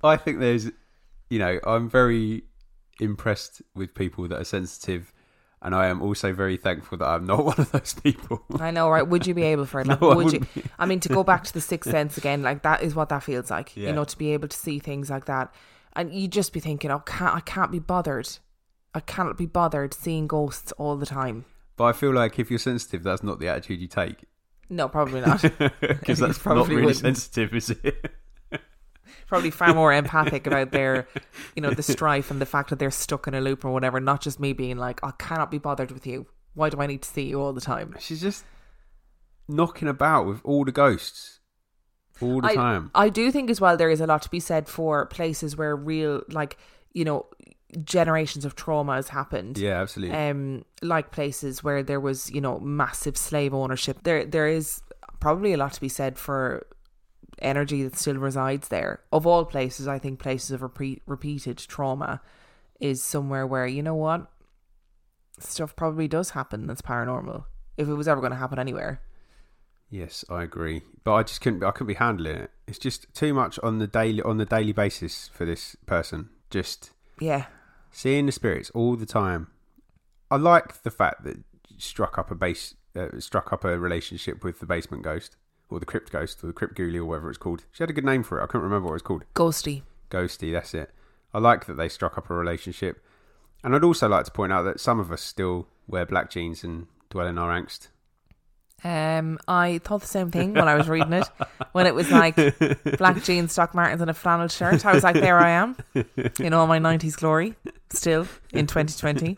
I 0.04 0.18
think 0.18 0.40
there's, 0.40 0.72
you 1.32 1.40
know, 1.40 1.60
I'm 1.66 1.90
very 1.90 2.44
impressed 3.00 3.62
with 3.74 3.96
people 3.96 4.28
that 4.28 4.40
are 4.40 4.44
sensitive 4.44 5.12
and 5.64 5.74
I 5.76 5.88
am 5.88 6.02
also 6.02 6.34
very 6.34 6.58
thankful 6.58 6.98
that 6.98 7.08
I'm 7.08 7.26
not 7.26 7.46
one 7.52 7.56
of 7.60 7.72
those 7.72 7.94
people. 7.94 8.44
I 8.60 8.72
know, 8.72 8.90
right? 8.90 9.08
Would 9.08 9.26
you 9.28 9.34
be 9.34 9.44
able 9.44 9.66
for 9.66 9.80
it? 9.82 9.88
Like, 9.88 10.02
No, 10.02 10.12
I 10.12 10.16
would 10.16 10.34
you? 10.34 10.40
be. 10.42 10.64
I 10.78 10.86
mean, 10.86 11.00
to 11.02 11.10
go 11.10 11.24
back 11.24 11.44
to 11.46 11.54
the 11.54 11.62
sixth 11.62 11.90
sense 11.98 12.18
again, 12.18 12.42
like 12.44 12.64
that 12.64 12.82
is 12.84 12.96
what 12.96 13.10
that 13.10 13.24
feels 13.24 13.50
like. 13.50 13.76
Yeah. 13.78 13.88
You 13.88 13.94
know, 13.94 14.04
to 14.04 14.18
be 14.18 14.34
able 14.34 14.48
to 14.50 14.58
see 14.58 14.80
things 14.80 15.10
like 15.10 15.26
that, 15.26 15.54
and 15.94 16.14
you 16.14 16.28
just 16.28 16.52
be 16.52 16.60
thinking, 16.60 16.90
"Oh, 16.92 17.00
can't 17.00 17.36
I 17.36 17.40
can't 17.42 17.72
be 17.72 17.80
bothered. 17.80 18.28
I 18.94 19.00
cannot 19.02 19.38
be 19.38 19.46
bothered 19.46 19.94
seeing 19.94 20.26
ghosts 20.28 20.72
all 20.74 20.98
the 20.98 21.06
time." 21.06 21.46
But 21.78 21.84
I 21.86 21.94
feel 21.94 22.12
like 22.12 22.40
if 22.40 22.50
you're 22.50 22.60
sensitive, 22.60 23.04
that's 23.04 23.24
not 23.24 23.40
the 23.40 23.48
attitude 23.48 23.80
you 23.82 23.88
take. 23.88 24.24
No, 24.70 24.88
probably 24.90 25.22
not. 25.22 25.42
Because 25.80 26.20
that's 26.20 26.44
not 26.46 26.68
really 26.68 26.86
wouldn't. 26.86 26.98
sensitive, 26.98 27.54
is 27.54 27.70
it? 27.70 28.12
Probably 29.28 29.52
far 29.52 29.74
more 29.74 29.94
empathic 29.94 30.48
about 30.48 30.72
their, 30.72 31.08
you 31.56 31.62
know, 31.62 31.72
the 31.72 31.84
strife 31.84 32.32
and 32.32 32.42
the 32.42 32.46
fact 32.46 32.70
that 32.70 32.80
they're 32.80 32.92
stuck 32.92 33.28
in 33.28 33.34
a 33.34 33.42
loop 33.42 33.66
or 33.66 33.72
whatever. 33.72 34.00
Not 34.00 34.22
just 34.22 34.40
me 34.40 34.54
being 34.54 34.78
like, 34.78 35.00
"I 35.04 35.12
cannot 35.12 35.52
be 35.52 35.58
bothered 35.58 35.92
with 35.92 36.06
you. 36.06 36.28
Why 36.54 36.70
do 36.70 36.80
I 36.82 36.88
need 36.88 37.02
to 37.04 37.10
see 37.10 37.24
you 37.24 37.42
all 37.42 37.54
the 37.54 37.62
time?" 37.62 37.96
She's 38.00 38.22
just 38.22 38.46
knocking 39.48 39.88
about 39.88 40.26
with 40.26 40.42
all 40.44 40.66
the 40.66 40.72
ghosts. 40.72 41.40
all 42.22 42.42
the 42.42 42.50
I, 42.50 42.56
time. 42.56 42.92
I 42.94 43.10
do 43.10 43.32
think 43.32 43.50
as 43.50 43.60
well 43.60 43.76
there 43.78 43.90
is 43.90 44.02
a 44.02 44.08
lot 44.08 44.22
to 44.24 44.30
be 44.30 44.40
said 44.40 44.68
for 44.68 45.06
places 45.08 45.58
where 45.58 45.76
real 45.76 46.24
like 46.30 46.58
you 46.94 47.04
know 47.04 47.26
generations 47.84 48.46
of 48.46 48.56
trauma 48.56 48.96
has 48.96 49.10
happened. 49.10 49.58
Yeah, 49.58 49.82
absolutely. 49.82 50.16
Um, 50.16 50.66
like 50.82 51.12
places 51.12 51.64
where 51.64 51.84
there 51.84 52.00
was 52.00 52.30
you 52.32 52.42
know 52.42 52.60
massive 52.60 53.18
slave 53.18 53.54
ownership. 53.54 54.04
There 54.04 54.26
there 54.26 54.48
is 54.48 54.82
probably 55.20 55.54
a 55.54 55.58
lot 55.58 55.74
to 55.74 55.82
be 55.82 55.90
said 55.90 56.18
for 56.18 56.68
energy 57.42 57.84
that 57.84 57.98
still 57.98 58.18
resides 58.18 58.68
there. 58.68 59.02
Of 59.12 59.28
all 59.28 59.46
places, 59.46 59.88
I 59.88 60.00
think 60.00 60.20
places 60.20 60.52
of 60.52 60.62
repeat, 60.62 61.02
repeated 61.06 61.58
trauma 61.58 62.22
is 62.80 63.04
somewhere 63.04 63.46
where 63.46 63.68
you 63.68 63.84
know 63.84 63.96
what 63.96 64.32
stuff 65.40 65.76
probably 65.76 66.08
does 66.08 66.32
happen 66.32 66.68
that's 66.68 66.82
paranormal 66.82 67.46
if 67.78 67.88
it 67.88 67.94
was 67.94 68.08
ever 68.08 68.22
going 68.22 68.32
to 68.32 68.38
happen 68.38 68.60
anywhere. 68.60 69.02
Yes, 69.90 70.24
I 70.30 70.44
agree. 70.44 70.84
But 71.04 71.14
I 71.14 71.24
just 71.24 71.42
couldn't. 71.42 71.64
I 71.64 71.72
couldn't 71.72 71.88
be 71.88 71.94
handling 71.96 72.38
it. 72.38 72.52
It's 72.66 72.80
just 72.80 73.14
too 73.14 73.34
much 73.34 73.60
on 73.60 73.80
the 73.80 73.88
daily 73.88 74.22
on 74.22 74.38
the 74.38 74.46
daily 74.46 74.72
basis 74.72 75.30
for 75.34 75.46
this 75.46 75.76
person. 75.86 76.30
Just 76.50 76.92
Yeah, 77.20 77.46
seeing 77.92 78.26
the 78.26 78.32
spirits 78.32 78.70
all 78.72 78.96
the 78.96 79.06
time. 79.06 79.48
I 80.30 80.38
like 80.38 80.84
the 80.84 80.92
fact 80.92 81.26
that 81.26 81.38
you 81.68 81.80
struck 81.80 82.18
up 82.18 82.32
a 82.32 82.36
base, 82.36 82.76
uh, 82.96 83.20
struck 83.20 83.52
up 83.52 83.66
a 83.66 83.78
relationship 83.78 84.46
with 84.46 84.62
the 84.62 84.66
basement 84.66 85.04
ghost 85.04 85.36
or 85.72 85.80
the 85.80 85.86
crypt 85.86 86.12
ghost 86.12 86.44
or 86.44 86.48
the 86.48 86.54
crypt 86.54 86.76
ghoulie 86.76 86.98
or 86.98 87.06
whatever 87.06 87.30
it's 87.30 87.38
called. 87.38 87.64
She 87.72 87.82
had 87.82 87.90
a 87.90 87.94
good 87.94 88.06
name 88.06 88.22
for 88.24 88.40
it. 88.40 88.44
I 88.44 88.46
couldn't 88.46 88.64
remember 88.64 88.90
what 88.90 88.96
it's 88.96 89.04
called. 89.04 89.24
ghosty. 89.34 89.82
Ghosty. 90.12 90.52
That's 90.52 90.74
it. 90.74 90.92
I 91.34 91.40
like 91.40 91.66
that 91.66 91.76
they 91.76 91.88
struck 91.90 92.18
up 92.18 92.30
a 92.30 92.34
relationship, 92.36 93.02
and 93.64 93.74
I'd 93.74 93.84
also 93.84 94.10
like 94.10 94.26
to 94.26 94.32
point 94.32 94.52
out 94.52 94.64
that 94.64 94.80
some 94.82 95.00
of 95.00 95.12
us 95.12 95.22
still 95.22 95.68
wear 95.88 96.06
black 96.06 96.30
jeans 96.30 96.64
and 96.64 96.88
dwell 97.10 97.28
in 97.28 97.38
our 97.38 97.50
angst. 97.50 97.88
Um, 98.84 99.38
I 99.48 99.78
thought 99.84 100.02
the 100.02 100.08
same 100.08 100.32
thing 100.32 100.54
when 100.56 100.68
I 100.68 100.74
was 100.74 100.90
reading 100.90 101.14
it. 101.14 101.28
When 101.72 101.86
it 101.86 101.94
was 101.94 102.12
like 102.12 102.36
black 102.98 103.24
jeans, 103.24 103.56
Doc 103.56 103.76
Martens, 103.76 104.02
and 104.02 104.10
a 104.10 104.14
flannel 104.14 104.48
shirt, 104.48 104.86
I 104.86 104.94
was 104.94 105.04
like, 105.04 105.14
"There 105.16 105.38
I 105.38 105.52
am, 105.52 105.78
in 106.40 106.54
all 106.54 106.66
my 106.66 106.80
'90s 106.80 107.16
glory, 107.16 107.56
still 107.92 108.28
in 108.52 108.66
2020." 108.66 109.38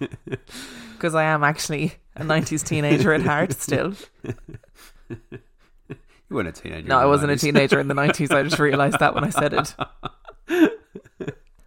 Because 0.93 1.13
I 1.15 1.23
am 1.23 1.43
actually 1.43 1.93
a 2.15 2.23
'90s 2.23 2.65
teenager 2.65 3.13
at 3.13 3.21
heart, 3.21 3.53
still. 3.53 3.93
You 6.33 6.37
weren't 6.37 6.49
a 6.49 6.51
teenager. 6.51 6.87
No, 6.87 6.97
in 6.97 7.03
I 7.03 7.05
wasn't 7.05 7.31
a 7.31 7.37
teenager 7.37 7.79
in 7.79 7.87
the 7.87 7.93
90s. 7.93 8.31
I 8.35 8.41
just 8.41 8.57
realized 8.57 8.97
that 8.97 9.13
when 9.13 9.23
I 9.23 9.29
said 9.29 9.53
it. 9.53 9.75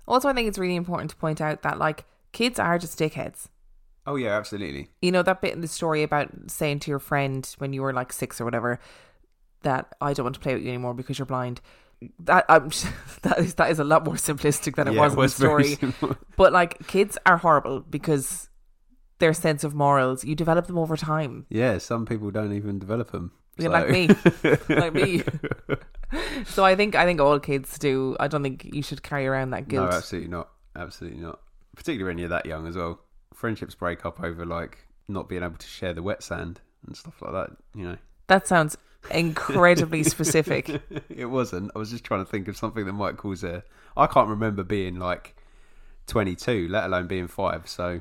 Also, 0.08 0.28
I 0.28 0.32
think 0.34 0.46
it's 0.46 0.58
really 0.58 0.76
important 0.76 1.10
to 1.10 1.16
point 1.16 1.40
out 1.40 1.62
that 1.62 1.78
like 1.78 2.04
kids 2.32 2.60
are 2.60 2.78
just 2.78 2.96
dickheads. 2.96 3.48
Oh 4.06 4.14
yeah, 4.14 4.36
absolutely. 4.36 4.88
You 5.02 5.10
know 5.10 5.22
that 5.22 5.40
bit 5.40 5.52
in 5.52 5.62
the 5.62 5.68
story 5.68 6.04
about 6.04 6.30
saying 6.48 6.78
to 6.80 6.90
your 6.92 7.00
friend 7.00 7.44
when 7.58 7.72
you 7.72 7.82
were 7.82 7.92
like 7.92 8.12
six 8.12 8.40
or 8.40 8.44
whatever 8.44 8.78
that 9.62 9.92
I 10.00 10.12
don't 10.12 10.22
want 10.24 10.34
to 10.36 10.40
play 10.40 10.54
with 10.54 10.62
you 10.62 10.68
anymore 10.68 10.94
because 10.94 11.18
you're 11.18 11.26
blind. 11.26 11.60
That 12.20 12.44
I'm, 12.48 12.68
that 13.22 13.38
is 13.40 13.54
that 13.54 13.70
is 13.72 13.80
a 13.80 13.84
lot 13.84 14.04
more 14.04 14.14
simplistic 14.14 14.76
than 14.76 14.86
it 14.86 14.94
Yeah, 14.94 15.00
was 15.02 15.12
in 15.12 15.16
the 15.16 15.22
was 15.22 15.34
very 15.38 15.74
story. 15.74 15.94
But 16.36 16.52
like 16.52 16.86
kids 16.86 17.18
are 17.26 17.38
horrible 17.38 17.80
because 17.80 18.48
their 19.18 19.32
sense 19.34 19.64
of 19.64 19.74
morals 19.74 20.24
you 20.24 20.36
develop 20.36 20.68
them 20.68 20.78
over 20.78 20.96
time. 20.96 21.46
yeah, 21.50 21.78
some 21.78 22.06
people 22.06 22.30
don't 22.30 22.52
even 22.52 22.78
develop 22.78 23.10
them. 23.10 23.32
Yeah, 23.58 23.66
so- 23.66 23.70
like 23.72 23.88
me, 23.88 24.08
like 24.76 24.92
me. 24.94 25.22
so 26.44 26.64
I 26.64 26.76
think 26.76 26.94
I 26.94 27.04
think 27.04 27.20
all 27.20 27.38
kids 27.40 27.78
do. 27.78 28.16
I 28.20 28.28
don't 28.28 28.42
think 28.42 28.64
you 28.72 28.82
should 28.82 29.02
carry 29.02 29.26
around 29.26 29.50
that 29.50 29.68
guilt. 29.68 29.90
No, 29.90 29.96
absolutely 29.96 30.30
not. 30.30 30.48
Absolutely 30.76 31.20
not. 31.20 31.40
Particularly 31.74 32.10
when 32.12 32.18
you're 32.18 32.28
that 32.28 32.46
young 32.46 32.66
as 32.66 32.76
well. 32.76 33.00
Friendships 33.34 33.74
break 33.74 34.04
up 34.06 34.22
over 34.22 34.44
like 34.46 34.86
not 35.08 35.28
being 35.28 35.42
able 35.42 35.56
to 35.56 35.66
share 35.66 35.92
the 35.94 36.02
wet 36.02 36.22
sand 36.22 36.60
and 36.86 36.96
stuff 36.96 37.20
like 37.22 37.32
that. 37.32 37.56
You 37.74 37.88
know. 37.90 37.96
that 38.28 38.46
sounds 38.46 38.76
incredibly 39.10 40.02
specific. 40.14 40.68
it 41.08 41.26
wasn't. 41.26 41.70
I 41.74 41.78
was 41.78 41.90
just 41.90 42.04
trying 42.04 42.24
to 42.24 42.30
think 42.30 42.48
of 42.48 42.56
something 42.56 42.84
that 42.86 42.92
might 42.92 43.16
cause 43.16 43.42
a. 43.44 43.62
I 43.96 44.06
can't 44.06 44.28
remember 44.28 44.62
being 44.64 44.96
like 44.98 45.34
22, 46.08 46.68
let 46.68 46.84
alone 46.84 47.06
being 47.06 47.28
five. 47.28 47.68
So 47.68 48.00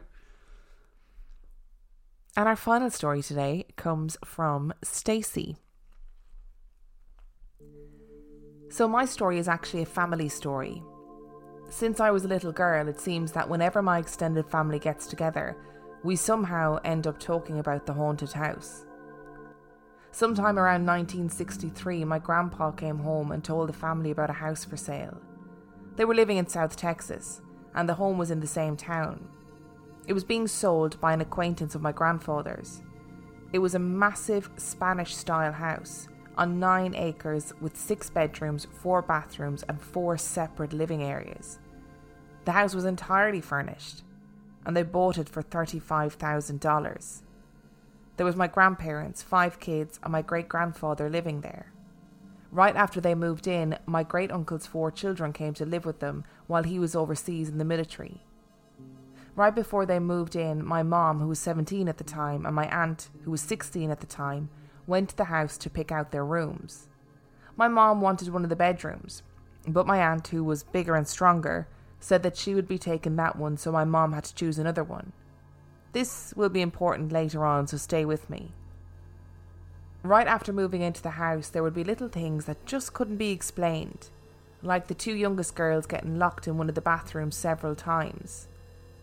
And 2.37 2.49
our 2.49 2.57
final 2.57 2.89
story 2.89 3.21
today 3.21 3.65
comes 3.77 4.17
from 4.25 4.73
Stacy. 4.83 5.55
So 8.69 8.89
my 8.89 9.05
story 9.05 9.37
is 9.37 9.47
actually 9.47 9.83
a 9.83 9.85
family 9.85 10.27
story. 10.27 10.83
Since 11.69 12.01
I 12.01 12.11
was 12.11 12.25
a 12.25 12.27
little 12.27 12.51
girl, 12.51 12.89
it 12.89 12.99
seems 12.99 13.31
that 13.31 13.49
whenever 13.49 13.81
my 13.81 13.99
extended 13.99 14.49
family 14.49 14.79
gets 14.79 15.07
together, 15.07 15.55
we 16.03 16.17
somehow 16.17 16.77
end 16.83 17.07
up 17.07 17.19
talking 17.19 17.59
about 17.59 17.85
the 17.85 17.93
haunted 17.93 18.33
house. 18.33 18.85
Sometime 20.11 20.59
around 20.59 20.85
1963, 20.85 22.03
my 22.03 22.19
grandpa 22.19 22.71
came 22.71 22.99
home 22.99 23.31
and 23.31 23.45
told 23.45 23.69
the 23.69 23.73
family 23.73 24.11
about 24.11 24.29
a 24.29 24.33
house 24.33 24.65
for 24.65 24.75
sale. 24.75 25.21
They 25.95 26.03
were 26.03 26.13
living 26.13 26.35
in 26.35 26.47
South 26.47 26.75
Texas, 26.75 27.41
and 27.73 27.87
the 27.87 27.93
home 27.93 28.17
was 28.17 28.29
in 28.29 28.41
the 28.41 28.47
same 28.47 28.75
town. 28.75 29.29
It 30.07 30.13
was 30.13 30.23
being 30.23 30.47
sold 30.47 30.99
by 31.01 31.13
an 31.13 31.21
acquaintance 31.21 31.73
of 31.73 31.81
my 31.81 31.91
grandfather's. 31.91 32.81
It 33.53 33.59
was 33.59 33.73
a 33.73 33.79
massive 33.79 34.49
Spanish 34.57 35.15
style 35.15 35.53
house 35.53 36.07
on 36.37 36.59
nine 36.59 36.93
acres 36.95 37.53
with 37.61 37.77
six 37.77 38.09
bedrooms, 38.09 38.67
four 38.81 39.01
bathrooms, 39.01 39.63
and 39.63 39.81
four 39.81 40.17
separate 40.17 40.73
living 40.73 41.01
areas. 41.01 41.59
The 42.43 42.51
house 42.51 42.75
was 42.75 42.85
entirely 42.85 43.41
furnished, 43.41 44.03
and 44.65 44.75
they 44.75 44.83
bought 44.83 45.17
it 45.17 45.29
for 45.29 45.41
$35,000. 45.41 47.21
There 48.17 48.25
was 48.25 48.35
my 48.35 48.47
grandparents, 48.47 49.23
five 49.23 49.59
kids, 49.59 49.99
and 50.03 50.11
my 50.11 50.21
great 50.21 50.47
grandfather 50.47 51.09
living 51.09 51.41
there. 51.41 51.71
Right 52.51 52.75
after 52.75 53.01
they 53.01 53.15
moved 53.15 53.47
in, 53.47 53.77
my 53.85 54.03
great 54.03 54.31
uncle's 54.31 54.67
four 54.67 54.91
children 54.91 55.33
came 55.33 55.53
to 55.55 55.65
live 55.65 55.85
with 55.85 55.99
them 55.99 56.23
while 56.47 56.63
he 56.63 56.79
was 56.79 56.95
overseas 56.95 57.49
in 57.49 57.57
the 57.57 57.65
military. 57.65 58.21
Right 59.35 59.53
before 59.53 59.85
they 59.85 59.99
moved 59.99 60.35
in, 60.35 60.65
my 60.65 60.81
mom, 60.81 61.19
who 61.19 61.27
was 61.27 61.39
17 61.39 61.89
at 61.89 61.97
the 61.97 62.05
time, 62.05 62.45
and 62.45 62.55
my 62.55 62.67
aunt, 62.69 63.09
who 63.23 63.31
was 63.31 63.41
16 63.41 63.91
at 63.91 63.99
the 63.99 64.07
time, 64.07 64.49
went 64.87 65.09
to 65.09 65.17
the 65.17 65.25
house 65.25 65.57
to 65.57 65.69
pick 65.69 65.91
out 65.91 66.11
their 66.11 66.25
rooms. 66.25 66.87
My 67.57 67.67
mom 67.67 67.99
wanted 67.99 68.29
one 68.29 68.43
of 68.43 68.49
the 68.49 68.55
bedrooms, 68.55 69.23
but 69.67 69.87
my 69.87 69.99
aunt, 69.99 70.29
who 70.29 70.43
was 70.43 70.63
bigger 70.63 70.95
and 70.95 71.07
stronger, 71.07 71.67
said 71.99 72.23
that 72.23 72.37
she 72.37 72.55
would 72.55 72.67
be 72.67 72.77
taking 72.77 73.17
that 73.17 73.35
one, 73.35 73.57
so 73.57 73.71
my 73.71 73.83
mom 73.83 74.13
had 74.13 74.23
to 74.23 74.35
choose 74.35 74.57
another 74.57 74.83
one. 74.83 75.11
This 75.91 76.33
will 76.37 76.49
be 76.49 76.61
important 76.61 77.11
later 77.11 77.45
on, 77.45 77.67
so 77.67 77.77
stay 77.77 78.05
with 78.05 78.29
me. 78.29 78.53
Right 80.03 80.27
after 80.27 80.53
moving 80.53 80.81
into 80.81 81.01
the 81.01 81.11
house, 81.11 81.49
there 81.49 81.63
would 81.63 81.73
be 81.73 81.83
little 81.83 82.09
things 82.09 82.45
that 82.45 82.65
just 82.65 82.93
couldn't 82.93 83.17
be 83.17 83.31
explained, 83.31 84.09
like 84.61 84.87
the 84.87 84.93
two 84.93 85.15
youngest 85.15 85.55
girls 85.55 85.85
getting 85.85 86.19
locked 86.19 86.47
in 86.47 86.57
one 86.57 86.69
of 86.69 86.75
the 86.75 86.81
bathrooms 86.81 87.35
several 87.35 87.75
times. 87.75 88.47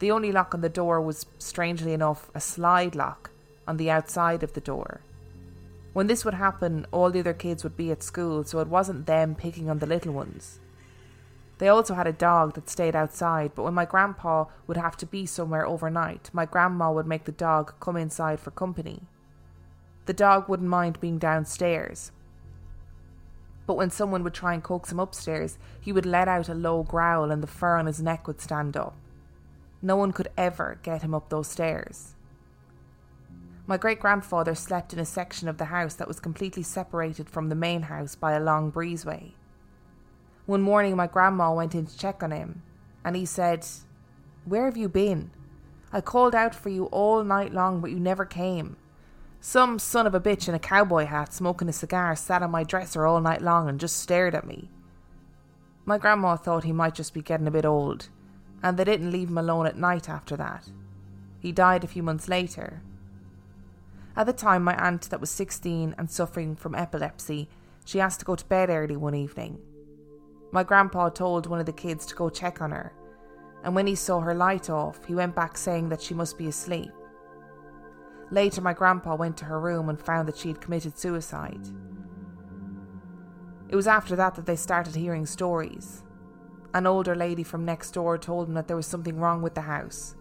The 0.03 0.11
only 0.11 0.33
lock 0.33 0.53
on 0.53 0.62
the 0.62 0.69
door 0.69 1.01
was, 1.01 1.27
strangely 1.38 1.93
enough, 1.93 2.29
a 2.35 2.41
slide 2.41 2.97
lock 2.97 3.31
on 3.69 3.77
the 3.77 3.88
outside 3.88 4.43
of 4.43 4.53
the 4.53 4.61
door. 4.61 5.01
When 5.93 6.09
this 6.09 6.25
would 6.25 6.35
happen, 6.35 6.88
all 6.91 7.12
the 7.12 7.21
other 7.21 7.33
kids 7.33 7.62
would 7.62 7.77
be 7.77 7.93
at 7.93 8.03
school, 8.03 8.43
so 8.43 8.59
it 8.59 8.67
wasn't 8.67 9.07
them 9.07 9.37
picking 9.37 9.71
on 9.71 9.79
the 9.79 9.87
little 9.87 10.12
ones. 10.12 10.59
They 11.59 11.69
also 11.69 11.95
had 11.95 12.09
a 12.09 12.12
dog 12.12 12.55
that 12.55 12.69
stayed 12.69 12.97
outside, 12.97 13.53
but 13.55 13.62
when 13.62 13.75
my 13.75 13.85
grandpa 13.85 14.47
would 14.67 14.77
have 14.77 14.97
to 14.97 15.07
be 15.07 15.25
somewhere 15.25 15.65
overnight, 15.65 16.31
my 16.33 16.47
grandma 16.47 16.91
would 16.91 17.07
make 17.07 17.23
the 17.23 17.31
dog 17.31 17.75
come 17.79 17.97
inside 17.97 18.41
for 18.41 18.51
company. 18.51 19.03
The 20.07 20.15
dog 20.15 20.49
wouldn't 20.49 20.69
mind 20.69 21.01
being 21.01 21.19
downstairs. 21.19 22.11
But 23.69 23.77
when 23.77 23.91
someone 23.91 24.25
would 24.25 24.35
try 24.35 24.53
and 24.53 24.65
coax 24.65 24.91
him 24.91 24.99
upstairs, 24.99 25.59
he 25.81 25.93
would 25.93 26.07
let 26.07 26.27
out 26.27 26.49
a 26.49 26.55
low 26.55 26.83
growl 26.83 27.31
and 27.31 27.41
the 27.41 27.47
fur 27.47 27.77
on 27.77 27.87
his 27.87 28.03
neck 28.03 28.27
would 28.27 28.41
stand 28.41 28.77
up. 28.77 28.97
No 29.83 29.97
one 29.97 30.12
could 30.12 30.29
ever 30.37 30.79
get 30.83 31.03
him 31.03 31.14
up 31.14 31.29
those 31.29 31.49
stairs. 31.49 32.14
My 33.66 33.77
great 33.77 34.01
grandfather 34.01 34.55
slept 34.55 34.92
in 34.92 34.99
a 34.99 35.05
section 35.05 35.49
of 35.49 35.59
the 35.59 35.66
house 35.66 35.95
that 35.95 36.09
was 36.09 36.21
completely 36.21 36.62
separated 36.62 37.29
from 37.29 37.49
the 37.49 37.55
main 37.55 37.83
house 37.83 38.14
by 38.14 38.33
a 38.33 38.40
long 38.40 38.71
breezeway. 38.71 39.33
One 40.47 40.62
morning, 40.62 40.97
my 40.97 41.07
grandma 41.07 41.53
went 41.53 41.75
in 41.75 41.87
to 41.87 41.99
check 41.99 42.23
on 42.23 42.31
him, 42.31 42.62
and 43.05 43.16
he 43.16 43.25
said, 43.25 43.66
Where 44.45 44.64
have 44.64 44.77
you 44.77 44.88
been? 44.88 45.31
I 45.92 46.01
called 46.01 46.35
out 46.35 46.55
for 46.55 46.68
you 46.68 46.87
all 46.87 47.23
night 47.23 47.53
long, 47.53 47.81
but 47.81 47.90
you 47.90 48.01
never 48.01 48.25
came. 48.25 48.77
Some 49.40 49.79
son 49.79 50.07
of 50.07 50.14
a 50.14 50.21
bitch 50.21 50.49
in 50.49 50.55
a 50.55 50.59
cowboy 50.59 51.07
hat 51.07 51.33
smoking 51.33 51.68
a 51.68 51.73
cigar 51.73 52.14
sat 52.16 52.42
on 52.42 52.51
my 52.51 52.64
dresser 52.64 53.07
all 53.07 53.21
night 53.21 53.42
long 53.42 53.68
and 53.68 53.81
just 53.81 53.97
stared 53.97 54.35
at 54.35 54.47
me. 54.47 54.71
My 55.85 55.99
grandma 55.99 56.37
thought 56.37 56.64
he 56.64 56.73
might 56.73 56.95
just 56.95 57.12
be 57.12 57.23
getting 57.23 57.49
a 57.49 57.51
bit 57.51 57.64
old, 57.64 58.09
and 58.62 58.77
they 58.77 58.85
didn't 58.85 59.11
leave 59.11 59.29
him 59.29 59.38
alone 59.38 59.66
at 59.66 59.77
night 59.77 60.09
after 60.09 60.37
that. 60.37 60.70
He 61.40 61.53
died 61.53 61.83
a 61.83 61.88
few 61.88 62.03
months 62.03 62.29
later. 62.29 62.83
At 64.16 64.27
the 64.27 64.33
time, 64.33 64.62
my 64.62 64.77
aunt, 64.77 65.11
that 65.11 65.20
was 65.20 65.31
16 65.31 65.94
and 65.98 66.11
suffering 66.11 66.55
from 66.55 66.75
epilepsy, 66.75 67.48
she 67.85 68.01
asked 68.01 68.20
to 68.20 68.27
go 68.27 68.37
to 68.37 68.44
bed 68.44 68.70
early 68.70 68.96
one 68.96 69.14
evening. 69.14 69.59
My 70.53 70.62
grandpa 70.62 71.09
told 71.09 71.46
one 71.46 71.61
of 71.61 71.66
the 71.66 71.72
kids 71.72 72.07
to 72.07 72.14
go 72.14 72.29
check 72.29 72.61
on 72.61 72.70
her, 72.70 72.92
and 73.64 73.75
when 73.75 73.87
he 73.87 73.94
saw 73.94 74.20
her 74.20 74.35
light 74.35 74.68
off, 74.68 75.05
he 75.07 75.14
went 75.14 75.35
back 75.35 75.57
saying 75.57 75.88
that 75.88 76.03
she 76.03 76.14
must 76.14 76.38
be 76.38 76.46
asleep. 76.46 76.90
Later, 78.31 78.61
my 78.61 78.72
grandpa 78.72 79.14
went 79.14 79.37
to 79.38 79.44
her 79.46 79.61
room 79.61 79.88
and 79.88 80.01
found 80.01 80.29
that 80.29 80.37
she 80.37 80.48
had 80.48 80.61
committed 80.61 80.98
suicide. 80.98 81.68
It 83.68 83.77
was 83.77 83.87
after 83.87 84.14
that 84.16 84.35
that 84.35 84.46
they 84.46 84.57
started 84.57 84.94
hearing 84.94 85.27
stories. 85.27 86.03
An 86.75 86.87
older 86.87 87.15
lady 87.15 87.43
from 87.43 87.65
next 87.65 87.91
door 87.91 88.17
told 88.17 88.49
them 88.49 88.55
that 88.55 88.67
there 88.67 88.77
was 88.77 88.87
something 88.87 89.19
wrong 89.19 89.43
with 89.43 89.55
the 89.55 89.61
house, 89.61 90.15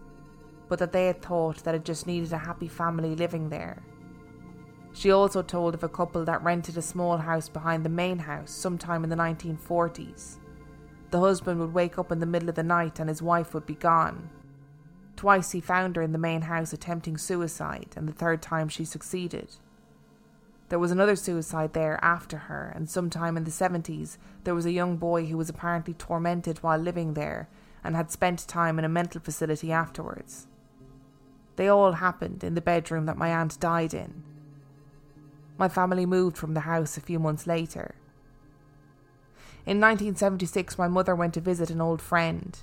but 0.68 0.78
that 0.78 0.92
they 0.92 1.06
had 1.06 1.22
thought 1.22 1.64
that 1.64 1.74
it 1.74 1.84
just 1.84 2.06
needed 2.06 2.32
a 2.32 2.38
happy 2.38 2.68
family 2.68 3.14
living 3.14 3.48
there. 3.48 3.82
She 4.92 5.10
also 5.10 5.40
told 5.42 5.72
of 5.74 5.82
a 5.82 5.88
couple 5.88 6.24
that 6.26 6.42
rented 6.42 6.76
a 6.76 6.82
small 6.82 7.16
house 7.16 7.48
behind 7.48 7.84
the 7.84 7.88
main 7.88 8.18
house 8.18 8.50
sometime 8.50 9.02
in 9.04 9.08
the 9.10 9.16
1940s. 9.16 10.36
The 11.10 11.20
husband 11.20 11.60
would 11.60 11.72
wake 11.72 11.98
up 11.98 12.12
in 12.12 12.20
the 12.20 12.26
middle 12.26 12.50
of 12.50 12.54
the 12.54 12.62
night 12.62 12.98
and 13.00 13.08
his 13.08 13.22
wife 13.22 13.54
would 13.54 13.64
be 13.64 13.74
gone. 13.74 14.28
Twice 15.16 15.52
he 15.52 15.60
found 15.60 15.96
her 15.96 16.02
in 16.02 16.12
the 16.12 16.18
main 16.18 16.42
house 16.42 16.72
attempting 16.72 17.16
suicide, 17.16 17.94
and 17.96 18.08
the 18.08 18.12
third 18.12 18.42
time 18.42 18.68
she 18.68 18.84
succeeded. 18.84 19.56
There 20.72 20.78
was 20.78 20.90
another 20.90 21.16
suicide 21.16 21.74
there 21.74 22.02
after 22.02 22.38
her, 22.48 22.72
and 22.74 22.88
sometime 22.88 23.36
in 23.36 23.44
the 23.44 23.50
70s, 23.50 24.16
there 24.44 24.54
was 24.54 24.64
a 24.64 24.72
young 24.72 24.96
boy 24.96 25.26
who 25.26 25.36
was 25.36 25.50
apparently 25.50 25.92
tormented 25.92 26.62
while 26.62 26.78
living 26.78 27.12
there 27.12 27.50
and 27.84 27.94
had 27.94 28.10
spent 28.10 28.48
time 28.48 28.78
in 28.78 28.84
a 28.86 28.88
mental 28.88 29.20
facility 29.20 29.70
afterwards. 29.70 30.46
They 31.56 31.68
all 31.68 31.92
happened 31.92 32.42
in 32.42 32.54
the 32.54 32.62
bedroom 32.62 33.04
that 33.04 33.18
my 33.18 33.28
aunt 33.28 33.60
died 33.60 33.92
in. 33.92 34.22
My 35.58 35.68
family 35.68 36.06
moved 36.06 36.38
from 36.38 36.54
the 36.54 36.60
house 36.60 36.96
a 36.96 37.02
few 37.02 37.18
months 37.18 37.46
later. 37.46 37.94
In 39.66 39.78
1976, 39.78 40.78
my 40.78 40.88
mother 40.88 41.14
went 41.14 41.34
to 41.34 41.42
visit 41.42 41.68
an 41.68 41.82
old 41.82 42.00
friend. 42.00 42.58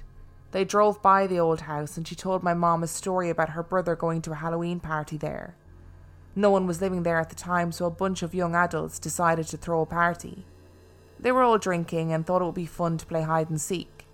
They 0.50 0.66
drove 0.66 1.00
by 1.04 1.28
the 1.28 1.40
old 1.40 1.62
house 1.62 1.96
and 1.96 2.08
she 2.08 2.16
told 2.16 2.42
my 2.42 2.56
mom 2.56 2.82
a 2.82 2.88
story 2.88 3.30
about 3.30 3.50
her 3.50 3.62
brother 3.62 3.96
going 3.96 4.24
to 4.24 4.32
a 4.32 4.42
Halloween 4.42 4.80
party 4.80 5.16
there. 5.16 5.56
No 6.40 6.52
one 6.52 6.68
was 6.68 6.80
living 6.80 7.04
there 7.04 7.20
at 7.20 7.28
the 7.28 7.36
time, 7.36 7.74
so 7.74 7.86
a 7.86 7.90
bunch 7.90 8.24
of 8.24 8.34
young 8.34 8.56
adults 8.56 8.98
decided 8.98 9.48
to 9.48 9.58
throw 9.58 9.82
a 9.82 9.86
party. 9.86 10.46
They 11.20 11.34
were 11.34 11.44
all 11.44 11.58
drinking 11.58 12.14
and 12.14 12.26
thought 12.26 12.42
it 12.42 12.46
would 12.46 12.56
be 12.56 12.66
fun 12.66 12.98
to 12.98 13.06
play 13.06 13.24
hide 13.24 13.50
and 13.50 13.60
seek. 13.60 14.06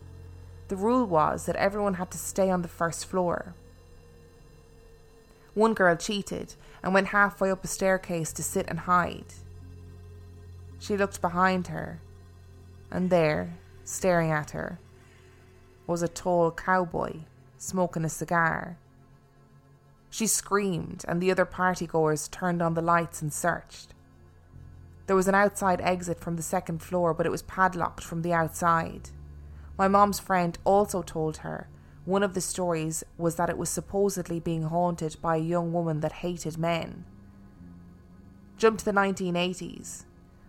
The 0.69 0.75
rule 0.75 1.05
was 1.05 1.45
that 1.45 1.55
everyone 1.55 1.93
had 1.93 2.09
to 2.09 2.17
stay 2.17 2.49
on 2.49 2.63
the 2.63 2.67
first 2.67 3.05
floor. 3.05 3.53
One 5.53 5.75
girl 5.75 5.95
cheated 5.95 6.55
and 6.81 6.95
went 6.95 7.09
halfway 7.09 7.51
up 7.51 7.63
a 7.63 7.67
staircase 7.67 8.33
to 8.33 8.41
sit 8.41 8.65
and 8.69 8.79
hide. 8.79 9.35
She 10.79 10.97
looked 10.97 11.21
behind 11.21 11.67
her, 11.67 12.01
and 12.89 13.11
there, 13.11 13.59
staring 13.83 14.31
at 14.31 14.49
her, 14.49 14.79
was 15.85 16.01
a 16.01 16.07
tall 16.07 16.49
cowboy 16.49 17.17
smoking 17.59 18.03
a 18.03 18.09
cigar. 18.09 18.79
She 20.15 20.27
screamed, 20.27 21.03
and 21.09 21.21
the 21.21 21.29
other 21.29 21.45
partygoers 21.45 22.31
turned 22.31 22.61
on 22.61 22.73
the 22.73 22.81
lights 22.81 23.21
and 23.21 23.33
searched. 23.33 23.93
There 25.07 25.15
was 25.17 25.27
an 25.27 25.35
outside 25.35 25.81
exit 25.81 26.21
from 26.21 26.37
the 26.37 26.41
second 26.41 26.81
floor, 26.81 27.13
but 27.13 27.25
it 27.25 27.33
was 27.33 27.41
padlocked 27.41 28.01
from 28.01 28.21
the 28.21 28.31
outside. 28.31 29.09
My 29.77 29.89
mom's 29.89 30.21
friend 30.21 30.57
also 30.63 31.01
told 31.01 31.39
her 31.39 31.67
one 32.05 32.23
of 32.23 32.33
the 32.33 32.39
stories 32.39 33.03
was 33.17 33.35
that 33.35 33.49
it 33.49 33.57
was 33.57 33.67
supposedly 33.67 34.39
being 34.39 34.63
haunted 34.63 35.17
by 35.21 35.35
a 35.35 35.39
young 35.39 35.73
woman 35.73 35.99
that 35.99 36.23
hated 36.23 36.57
men. 36.57 37.03
Jump 38.57 38.79
to 38.79 38.85
the 38.85 38.93
1980s. 38.93 40.05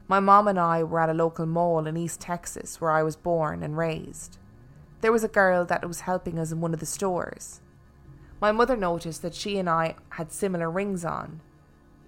My 0.07 0.21
mom 0.21 0.47
and 0.47 0.61
I 0.61 0.85
were 0.85 1.01
at 1.01 1.11
a 1.11 1.13
local 1.13 1.45
mall 1.45 1.89
in 1.89 1.97
East 1.97 2.21
Texas 2.21 2.81
where 2.81 2.93
I 2.93 3.03
was 3.03 3.17
born 3.17 3.65
and 3.65 3.77
raised. 3.77 4.39
There 5.01 5.11
was 5.11 5.25
a 5.25 5.29
girl 5.29 5.65
that 5.65 5.85
was 5.85 6.03
helping 6.03 6.39
us 6.39 6.53
in 6.53 6.61
one 6.61 6.73
of 6.73 6.79
the 6.79 6.87
stores. 6.87 7.63
My 8.41 8.53
mother 8.53 8.77
noticed 8.77 9.23
that 9.23 9.35
she 9.35 9.59
and 9.59 9.69
I 9.69 9.95
had 10.11 10.31
similar 10.31 10.71
rings 10.71 11.05
on. 11.05 11.41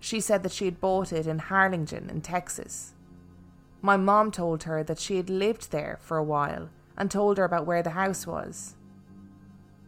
She 0.01 0.21
said 0.21 0.43
that 0.43 0.53
she 0.53 0.67
had 0.67 0.81
bought 0.81 1.13
it 1.13 1.27
in 1.27 1.39
Harlingen 1.39 2.09
in 2.11 2.21
Texas. 2.21 2.95
My 3.81 3.97
mom 3.97 4.31
told 4.31 4.65
her 4.65 4.83
that 4.83 4.99
she 4.99 5.17
had 5.17 5.31
lived 5.31 5.71
there 5.71 5.99
for 6.01 6.17
a 6.17 6.23
while 6.23 6.69
and 6.97 7.11
told 7.11 7.39
her 7.39 7.45
about 7.45 7.67
where 7.67 7.83
the 7.83 7.91
house 7.91 8.27
was. 8.27 8.75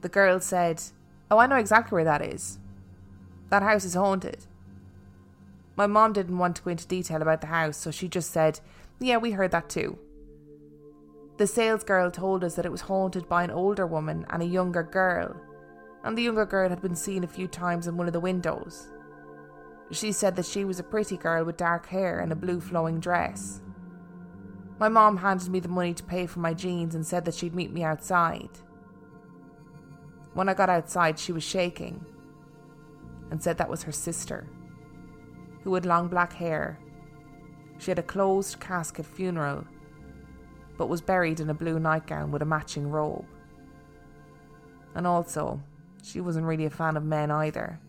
The 0.00 0.09
girl 0.09 0.40
said, 0.40 0.83
Oh, 1.31 1.38
I 1.38 1.46
know 1.46 1.57
exactly 1.57 1.96
where 1.96 2.05
that 2.05 2.22
is. 2.22 2.59
That 3.50 3.62
house 3.62 3.85
is 3.85 3.94
haunted. 3.94 4.46
My 5.76 5.87
mom 5.87 6.12
didn't 6.12 6.38
want 6.38 6.57
to 6.57 6.62
go 6.62 6.70
into 6.70 6.87
detail 6.87 7.22
about 7.22 7.40
the 7.40 7.48
house, 7.48 7.76
so 7.76 7.90
she 7.90 8.09
just 8.09 8.31
said, 8.31 8.61
Yeah, 8.98 9.18
we 9.18 9.33
heard 9.33 9.50
that 9.50 9.68
too. 9.68 9.98
The 11.37 11.44
salesgirl 11.44 12.12
told 12.12 12.44
us 12.44 12.55
that 12.55 12.66
it 12.66 12.72
was 12.72 12.83
haunted 12.83 13.29
by 13.29 13.44
an 13.44 13.50
older 13.50 13.87
woman 13.87 14.26
and 14.31 14.42
a 14.42 14.46
younger 14.46 14.83
girl, 14.83 15.37
and 16.05 16.17
the 16.17 16.23
younger 16.23 16.47
girl 16.47 16.69
had 16.69 16.81
been 16.81 16.97
seen 16.97 17.25
a 17.25 17.29
few 17.29 17.47
times 17.47 17.87
in 17.87 17.97
one 17.97 18.07
of 18.07 18.13
the 18.13 18.21
windows. 18.21 18.91
She 19.91 20.13
said 20.13 20.37
that 20.37 20.47
she 20.47 20.65
was 20.65 20.79
a 20.79 20.85
pretty 20.85 21.17
girl 21.17 21.45
with 21.45 21.57
dark 21.57 21.87
hair 21.87 22.21
and 22.21 22.33
a 22.33 22.37
blue 22.37 22.61
flowing 22.61 23.01
dress. 23.01 23.61
My 24.79 24.89
mom 24.89 25.19
handed 25.19 25.51
me 25.51 25.61
the 25.61 25.69
money 25.69 25.93
to 25.95 26.03
pay 26.03 26.27
for 26.27 26.39
my 26.39 26.55
jeans 26.55 26.95
and 26.95 27.07
said 27.07 27.25
that 27.25 27.35
she'd 27.35 27.55
meet 27.55 27.73
me 27.73 27.83
outside. 27.83 28.51
When 30.33 30.49
I 30.49 30.55
got 30.55 30.71
outside, 30.71 31.19
she 31.19 31.33
was 31.33 31.43
shaking 31.43 32.05
and 33.31 33.43
said 33.43 33.59
that 33.59 33.69
was 33.69 33.83
her 33.83 33.93
sister, 33.93 34.49
who 35.65 35.75
had 35.75 35.85
long 35.85 36.09
black 36.09 36.33
hair. 36.33 36.79
She 37.79 37.91
had 37.91 37.99
a 37.99 38.03
closed 38.03 38.61
casket 38.61 39.07
funeral, 39.07 39.67
but 40.79 40.89
was 40.89 41.01
buried 41.01 41.41
in 41.41 41.51
a 41.51 41.55
blue 41.55 41.79
nightgown 41.79 42.31
with 42.31 42.43
a 42.43 42.47
matching 42.47 42.89
robe. 42.89 43.27
And 44.95 45.07
also, 45.07 45.63
she 46.03 46.21
wasn't 46.21 46.47
really 46.47 46.67
a 46.67 46.71
fan 46.71 46.97
of 46.97 47.05
men 47.05 47.31
either. 47.31 47.81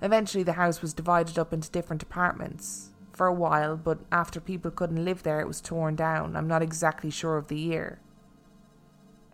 Eventually, 0.00 0.44
the 0.44 0.52
house 0.52 0.80
was 0.80 0.94
divided 0.94 1.38
up 1.38 1.52
into 1.52 1.70
different 1.70 2.02
apartments 2.02 2.90
for 3.12 3.26
a 3.26 3.34
while, 3.34 3.76
but 3.76 3.98
after 4.12 4.40
people 4.40 4.70
couldn't 4.70 5.04
live 5.04 5.24
there, 5.24 5.40
it 5.40 5.48
was 5.48 5.60
torn 5.60 5.96
down. 5.96 6.36
I'm 6.36 6.46
not 6.46 6.62
exactly 6.62 7.10
sure 7.10 7.36
of 7.36 7.48
the 7.48 7.58
year. 7.58 7.98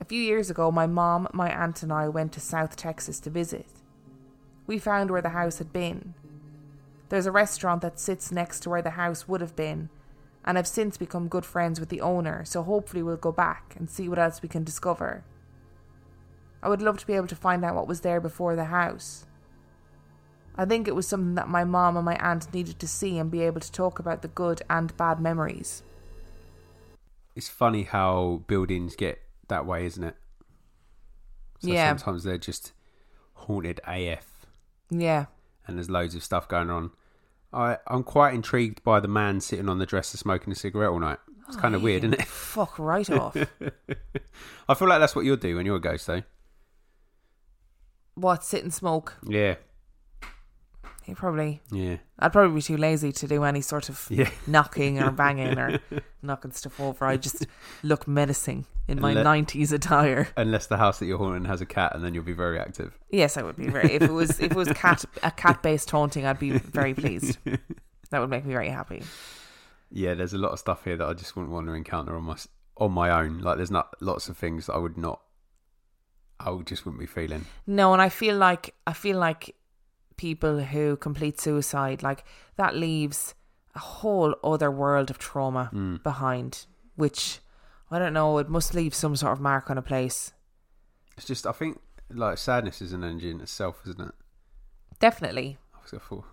A 0.01 0.07
few 0.07 0.21
years 0.21 0.51
ago, 0.51 0.71
my 0.71 0.87
mom, 0.87 1.29
my 1.33 1.51
aunt, 1.55 1.83
and 1.83 1.93
I 1.93 2.09
went 2.09 2.33
to 2.33 2.41
South 2.41 2.77
Texas 2.77 3.21
to 3.21 3.31
visit. 3.31 3.67
We 4.67 4.79
found 4.79 5.11
where 5.11 5.23
the 5.23 5.31
house 5.31 5.59
had 5.59 5.73
been. 5.73 6.15
There's 7.11 7.27
a 7.27 7.31
restaurant 7.31 7.83
that 7.83 8.01
sits 8.01 8.33
next 8.33 8.61
to 8.61 8.71
where 8.71 8.83
the 8.83 8.91
house 8.91 9.29
would 9.29 9.43
have 9.43 9.55
been, 9.55 9.91
and 10.45 10.59
I've 10.59 10.67
since 10.67 10.97
become 10.97 11.29
good 11.29 11.45
friends 11.45 11.79
with 11.79 11.91
the 11.91 12.01
owner, 12.01 12.45
so 12.45 12.63
hopefully 12.63 13.03
we'll 13.03 13.17
go 13.17 13.33
back 13.33 13.75
and 13.79 13.89
see 13.89 14.09
what 14.09 14.19
else 14.19 14.43
we 14.43 14.49
can 14.49 14.65
discover. 14.65 15.25
I 16.65 16.69
would 16.69 16.81
love 16.83 16.99
to 16.99 17.07
be 17.07 17.13
able 17.13 17.27
to 17.29 17.37
find 17.37 17.65
out 17.65 17.75
what 17.75 17.87
was 17.87 18.01
there 18.01 18.21
before 18.21 18.57
the 18.57 18.65
house. 18.65 19.27
I 20.57 20.65
think 20.65 20.89
it 20.89 20.95
was 20.95 21.07
something 21.07 21.35
that 21.35 21.49
my 21.49 21.65
mom 21.65 21.97
and 21.97 22.05
my 22.07 22.17
aunt 22.17 22.53
needed 22.55 22.79
to 22.79 22.89
see 22.89 23.19
and 23.19 23.31
be 23.31 23.43
able 23.43 23.61
to 23.61 23.71
talk 23.71 23.99
about 23.99 24.23
the 24.23 24.29
good 24.29 24.63
and 24.71 24.97
bad 24.97 25.21
memories. 25.21 25.83
It's 27.37 27.49
funny 27.49 27.83
how 27.83 28.43
buildings 28.47 28.97
get 28.97 29.21
that 29.49 29.67
way, 29.67 29.85
isn't 29.85 30.03
it? 30.05 30.17
So 31.61 31.69
Yeah. 31.69 31.91
Sometimes 31.97 32.25
they're 32.25 32.39
just 32.39 32.73
haunted 33.35 33.81
AF, 33.87 34.47
Yeah. 34.91 35.27
and 35.67 35.77
there's 35.77 35.91
loads 35.91 36.15
of 36.15 36.23
stuff 36.25 36.49
going 36.49 36.71
on. 36.71 36.93
I 37.53 37.79
I'm 37.87 38.05
quite 38.05 38.35
intrigued 38.35 38.83
by 38.85 39.01
the 39.01 39.09
man 39.09 39.41
sitting 39.41 39.69
on 39.69 39.79
the 39.79 39.87
dresser 39.87 40.17
smoking 40.17 40.53
a 40.53 40.57
cigarette 40.57 40.91
all 40.91 40.99
night. 41.01 41.19
It's 41.47 41.57
kind 41.57 41.75
of 41.75 41.83
Oh, 41.83 41.85
weird, 41.85 42.05
isn't 42.05 42.15
it? 42.15 42.27
Fuck 42.27 42.79
right 42.79 43.09
off. 43.11 43.37
I 44.69 44.75
feel 44.75 44.89
like 44.89 45.01
that's 45.01 45.15
what 45.15 45.25
you'll 45.27 45.37
do 45.37 45.57
when 45.57 45.67
you're 45.67 45.77
a 45.77 45.81
ghost, 45.81 46.07
though. 46.07 46.23
What, 48.15 48.45
sit 48.45 48.63
and 48.63 48.73
smoke? 48.73 49.17
Yeah, 49.27 49.57
He 51.03 51.15
probably. 51.15 51.61
yeah, 51.71 51.97
I'd 52.19 52.33
probably 52.33 52.55
be 52.57 52.63
too 52.63 52.77
lazy 52.77 53.13
to 53.13 53.27
do 53.27 53.45
any 53.45 53.61
sort 53.61 53.89
of 53.89 54.07
yeah. 54.11 54.31
knocking 54.47 55.03
or 55.03 55.11
banging 55.11 55.59
or 55.59 55.79
knocking 56.23 56.53
stuff 56.53 56.81
over. 56.81 57.05
I 57.05 57.17
just 57.17 57.47
look 57.83 58.09
menacing 58.09 58.67
in 58.89 59.01
my 59.01 59.15
90s 59.15 59.73
attire. 59.73 60.29
Unless 60.37 60.67
the 60.67 60.77
house 60.77 60.99
that 60.99 61.07
you're 61.07 61.19
haunting 61.19 61.45
has 61.47 61.61
a 61.61 61.67
cat, 61.67 61.95
and 61.95 62.05
then 62.05 62.15
you'll 62.15 62.25
be 62.25 62.33
very 62.33 62.59
active. 62.59 62.99
Yes, 63.11 63.37
I 63.37 63.43
would 63.43 63.57
be 63.57 63.69
very. 63.69 63.93
If 63.95 64.03
it 64.03 64.13
was 64.13 64.41
if 64.41 64.53
it 64.53 64.57
was 64.57 64.69
cat 64.75 65.05
a 65.23 65.31
cat 65.31 65.63
based 65.63 65.91
haunting, 65.91 66.25
I'd 66.27 66.39
be 66.39 66.51
very 66.51 66.95
pleased. 66.95 67.39
That 68.11 68.21
would 68.21 68.31
make 68.31 68.45
me 68.45 68.53
very 68.53 68.69
happy. 68.69 69.03
Yeah, 69.91 70.15
there's 70.15 70.35
a 70.35 70.39
lot 70.39 70.53
of 70.53 70.59
stuff 70.59 70.85
here 70.85 70.97
that 70.97 71.07
I 71.07 71.13
just 71.15 71.37
wouldn't 71.37 71.53
want 71.53 71.67
to 71.67 71.73
encounter 71.73 72.17
on 72.17 72.25
my 72.25 72.37
on 72.77 72.93
my 72.93 73.11
own. 73.11 73.41
Like, 73.41 73.57
there's 73.57 73.71
not 73.71 73.95
lots 74.01 74.29
of 74.29 74.37
things 74.37 74.67
that 74.67 74.75
I 74.75 74.79
would 74.79 74.97
not. 74.99 75.21
I 76.41 76.57
just 76.65 76.85
wouldn't 76.85 77.01
be 77.01 77.07
feeling. 77.07 77.47
No, 77.67 77.93
and 77.93 78.03
I 78.03 78.09
feel 78.09 78.37
like 78.37 78.75
I 78.87 78.93
feel 78.93 79.19
like 79.19 79.55
people 80.17 80.61
who 80.61 80.97
complete 80.97 81.41
suicide 81.41 82.03
like 82.03 82.25
that 82.57 82.75
leaves 82.77 83.35
a 83.75 83.79
whole 83.81 84.35
other 84.45 84.71
world 84.71 85.11
of 85.11 85.19
trauma 85.19 85.71
Mm. 85.73 86.03
behind, 86.03 86.67
which 86.97 87.41
I 87.91 87.99
don't 87.99 88.13
know. 88.13 88.39
It 88.39 88.49
must 88.49 88.75
leave 88.75 88.95
some 88.95 89.17
sort 89.17 89.33
of 89.33 89.41
mark 89.41 89.71
on 89.71 89.79
a 89.79 89.83
place. 89.83 90.33
It's 91.17 91.27
just 91.27 91.47
I 91.47 91.53
think 91.53 91.81
like 92.11 92.39
sadness 92.39 92.81
is 92.83 92.93
an 92.93 93.03
energy 93.05 93.31
in 93.31 93.41
itself, 93.41 93.81
isn't 93.87 94.01
it? 94.01 94.15
Definitely. 95.01 95.59
I 95.75 95.79
was- 95.83 95.95
I 95.95 95.99
thought, 95.99 96.25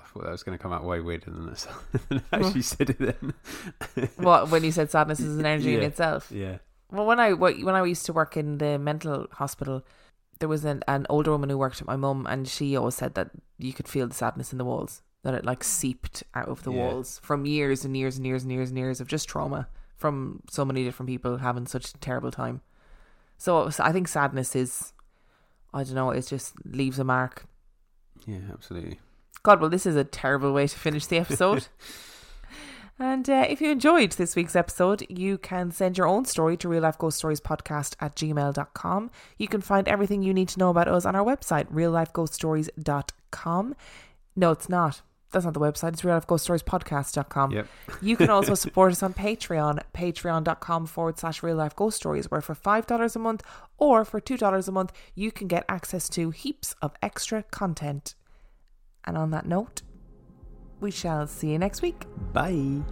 I 0.00 0.04
thought 0.04 0.22
that 0.24 0.30
was 0.30 0.42
going 0.42 0.56
to 0.56 0.62
come 0.62 0.72
out 0.72 0.84
way 0.84 1.00
weirder 1.00 1.30
than 1.30 1.46
this. 1.46 1.66
than 2.08 2.22
how 2.32 2.50
said 2.60 2.90
it 2.90 2.98
then. 2.98 3.34
What 4.16 4.48
when 4.50 4.64
you 4.64 4.72
said 4.72 4.90
sadness 4.90 5.20
is 5.20 5.38
an 5.38 5.46
energy 5.52 5.74
in 5.76 5.82
itself. 5.82 6.30
Yeah. 6.32 6.58
Well, 6.90 7.06
when 7.06 7.18
I 7.18 7.32
when 7.32 7.74
I 7.74 7.84
used 7.84 8.06
to 8.06 8.12
work 8.12 8.36
in 8.36 8.58
the 8.58 8.78
mental 8.78 9.26
hospital, 9.32 9.84
there 10.38 10.48
was 10.48 10.64
an, 10.64 10.82
an 10.86 11.06
older 11.08 11.30
woman 11.32 11.50
who 11.50 11.58
worked 11.58 11.80
with 11.80 11.88
my 11.88 11.96
mum, 11.96 12.26
and 12.28 12.46
she 12.46 12.76
always 12.76 12.94
said 12.94 13.14
that 13.14 13.30
you 13.58 13.72
could 13.72 13.88
feel 13.88 14.06
the 14.06 14.14
sadness 14.14 14.52
in 14.52 14.58
the 14.58 14.64
walls. 14.64 15.02
that 15.22 15.34
it 15.34 15.44
like 15.44 15.60
mm. 15.60 15.64
seeped 15.64 16.22
out 16.34 16.48
of 16.48 16.62
the 16.62 16.70
Yeah. 16.70 16.86
walls 16.86 17.18
from 17.20 17.46
years 17.46 17.84
and 17.84 17.96
years 17.96 18.16
and 18.16 18.24
years 18.24 18.44
and 18.44 18.52
years 18.52 18.68
and 18.68 18.78
years 18.78 19.00
of 19.00 19.08
just 19.08 19.28
trauma 19.28 19.66
from 19.96 20.40
so 20.48 20.64
many 20.64 20.84
different 20.84 21.08
people 21.08 21.38
having 21.38 21.66
such 21.66 21.88
a 21.90 21.98
terrible 21.98 22.30
time. 22.30 22.60
So 23.36 23.64
was- 23.64 23.80
I 23.80 23.90
think 23.90 24.06
sadness 24.06 24.54
is, 24.54 24.92
I 25.74 25.82
don't 25.82 25.94
know, 25.94 26.10
it 26.10 26.28
just 26.28 26.54
leaves 26.64 27.00
a 27.00 27.04
mark. 27.04 27.46
Yeah, 28.24 28.38
absolutely. 28.52 29.00
God, 29.42 29.60
well, 29.60 29.70
this 29.70 29.84
is 29.86 29.96
a 29.96 30.04
terrible 30.04 30.52
way 30.52 30.68
to 30.68 30.78
finish 30.78 31.06
the 31.06 31.18
episode. 31.18 31.66
and 32.98 33.28
uh, 33.28 33.44
if 33.48 33.60
you 33.60 33.70
enjoyed 33.70 34.12
this 34.12 34.36
week's 34.36 34.56
episode, 34.56 35.04
you 35.10 35.38
can 35.38 35.70
send 35.70 35.98
your 35.98 36.06
own 36.06 36.24
story 36.24 36.56
to 36.58 36.68
real 36.68 36.82
life 36.82 36.98
ghost 36.98 37.18
stories 37.18 37.40
podcast 37.40 37.94
at 38.00 38.16
gmail.com. 38.16 39.10
You 39.36 39.48
can 39.48 39.60
find 39.60 39.86
everything 39.86 40.22
you 40.22 40.32
need 40.32 40.48
to 40.48 40.58
know 40.58 40.70
about 40.70 40.88
us 40.88 41.04
on 41.04 41.14
our 41.14 41.24
website, 41.24 41.70
reallifeghoststories.com. 41.70 43.76
No, 44.34 44.50
it's 44.50 44.68
not. 44.68 45.02
That's 45.32 45.44
not 45.44 45.54
the 45.54 45.60
website. 45.60 45.92
It's 45.92 46.02
reallifeghoststoriespodcast.com. 46.02 47.50
Yep. 47.50 47.66
You 48.00 48.16
can 48.16 48.30
also 48.30 48.54
support 48.64 48.92
us 48.92 49.02
on 49.02 49.12
Patreon, 49.12 49.80
patreon.com 49.92 50.86
forward 50.86 51.18
slash 51.18 51.42
real 51.42 51.56
life 51.56 51.76
ghost 51.76 51.98
stories, 51.98 52.30
where 52.30 52.40
for 52.40 52.54
$5 52.54 53.16
a 53.16 53.18
month 53.18 53.42
or 53.76 54.06
for 54.06 54.20
$2 54.20 54.68
a 54.68 54.72
month, 54.72 54.92
you 55.14 55.30
can 55.30 55.48
get 55.48 55.66
access 55.68 56.08
to 56.10 56.30
heaps 56.30 56.74
of 56.80 56.94
extra 57.02 57.42
content. 57.42 58.14
And 59.04 59.18
on 59.18 59.30
that 59.32 59.46
note, 59.46 59.82
we 60.80 60.90
shall 60.90 61.26
see 61.26 61.52
you 61.52 61.58
next 61.58 61.82
week. 61.82 62.04
Bye. 62.32 62.82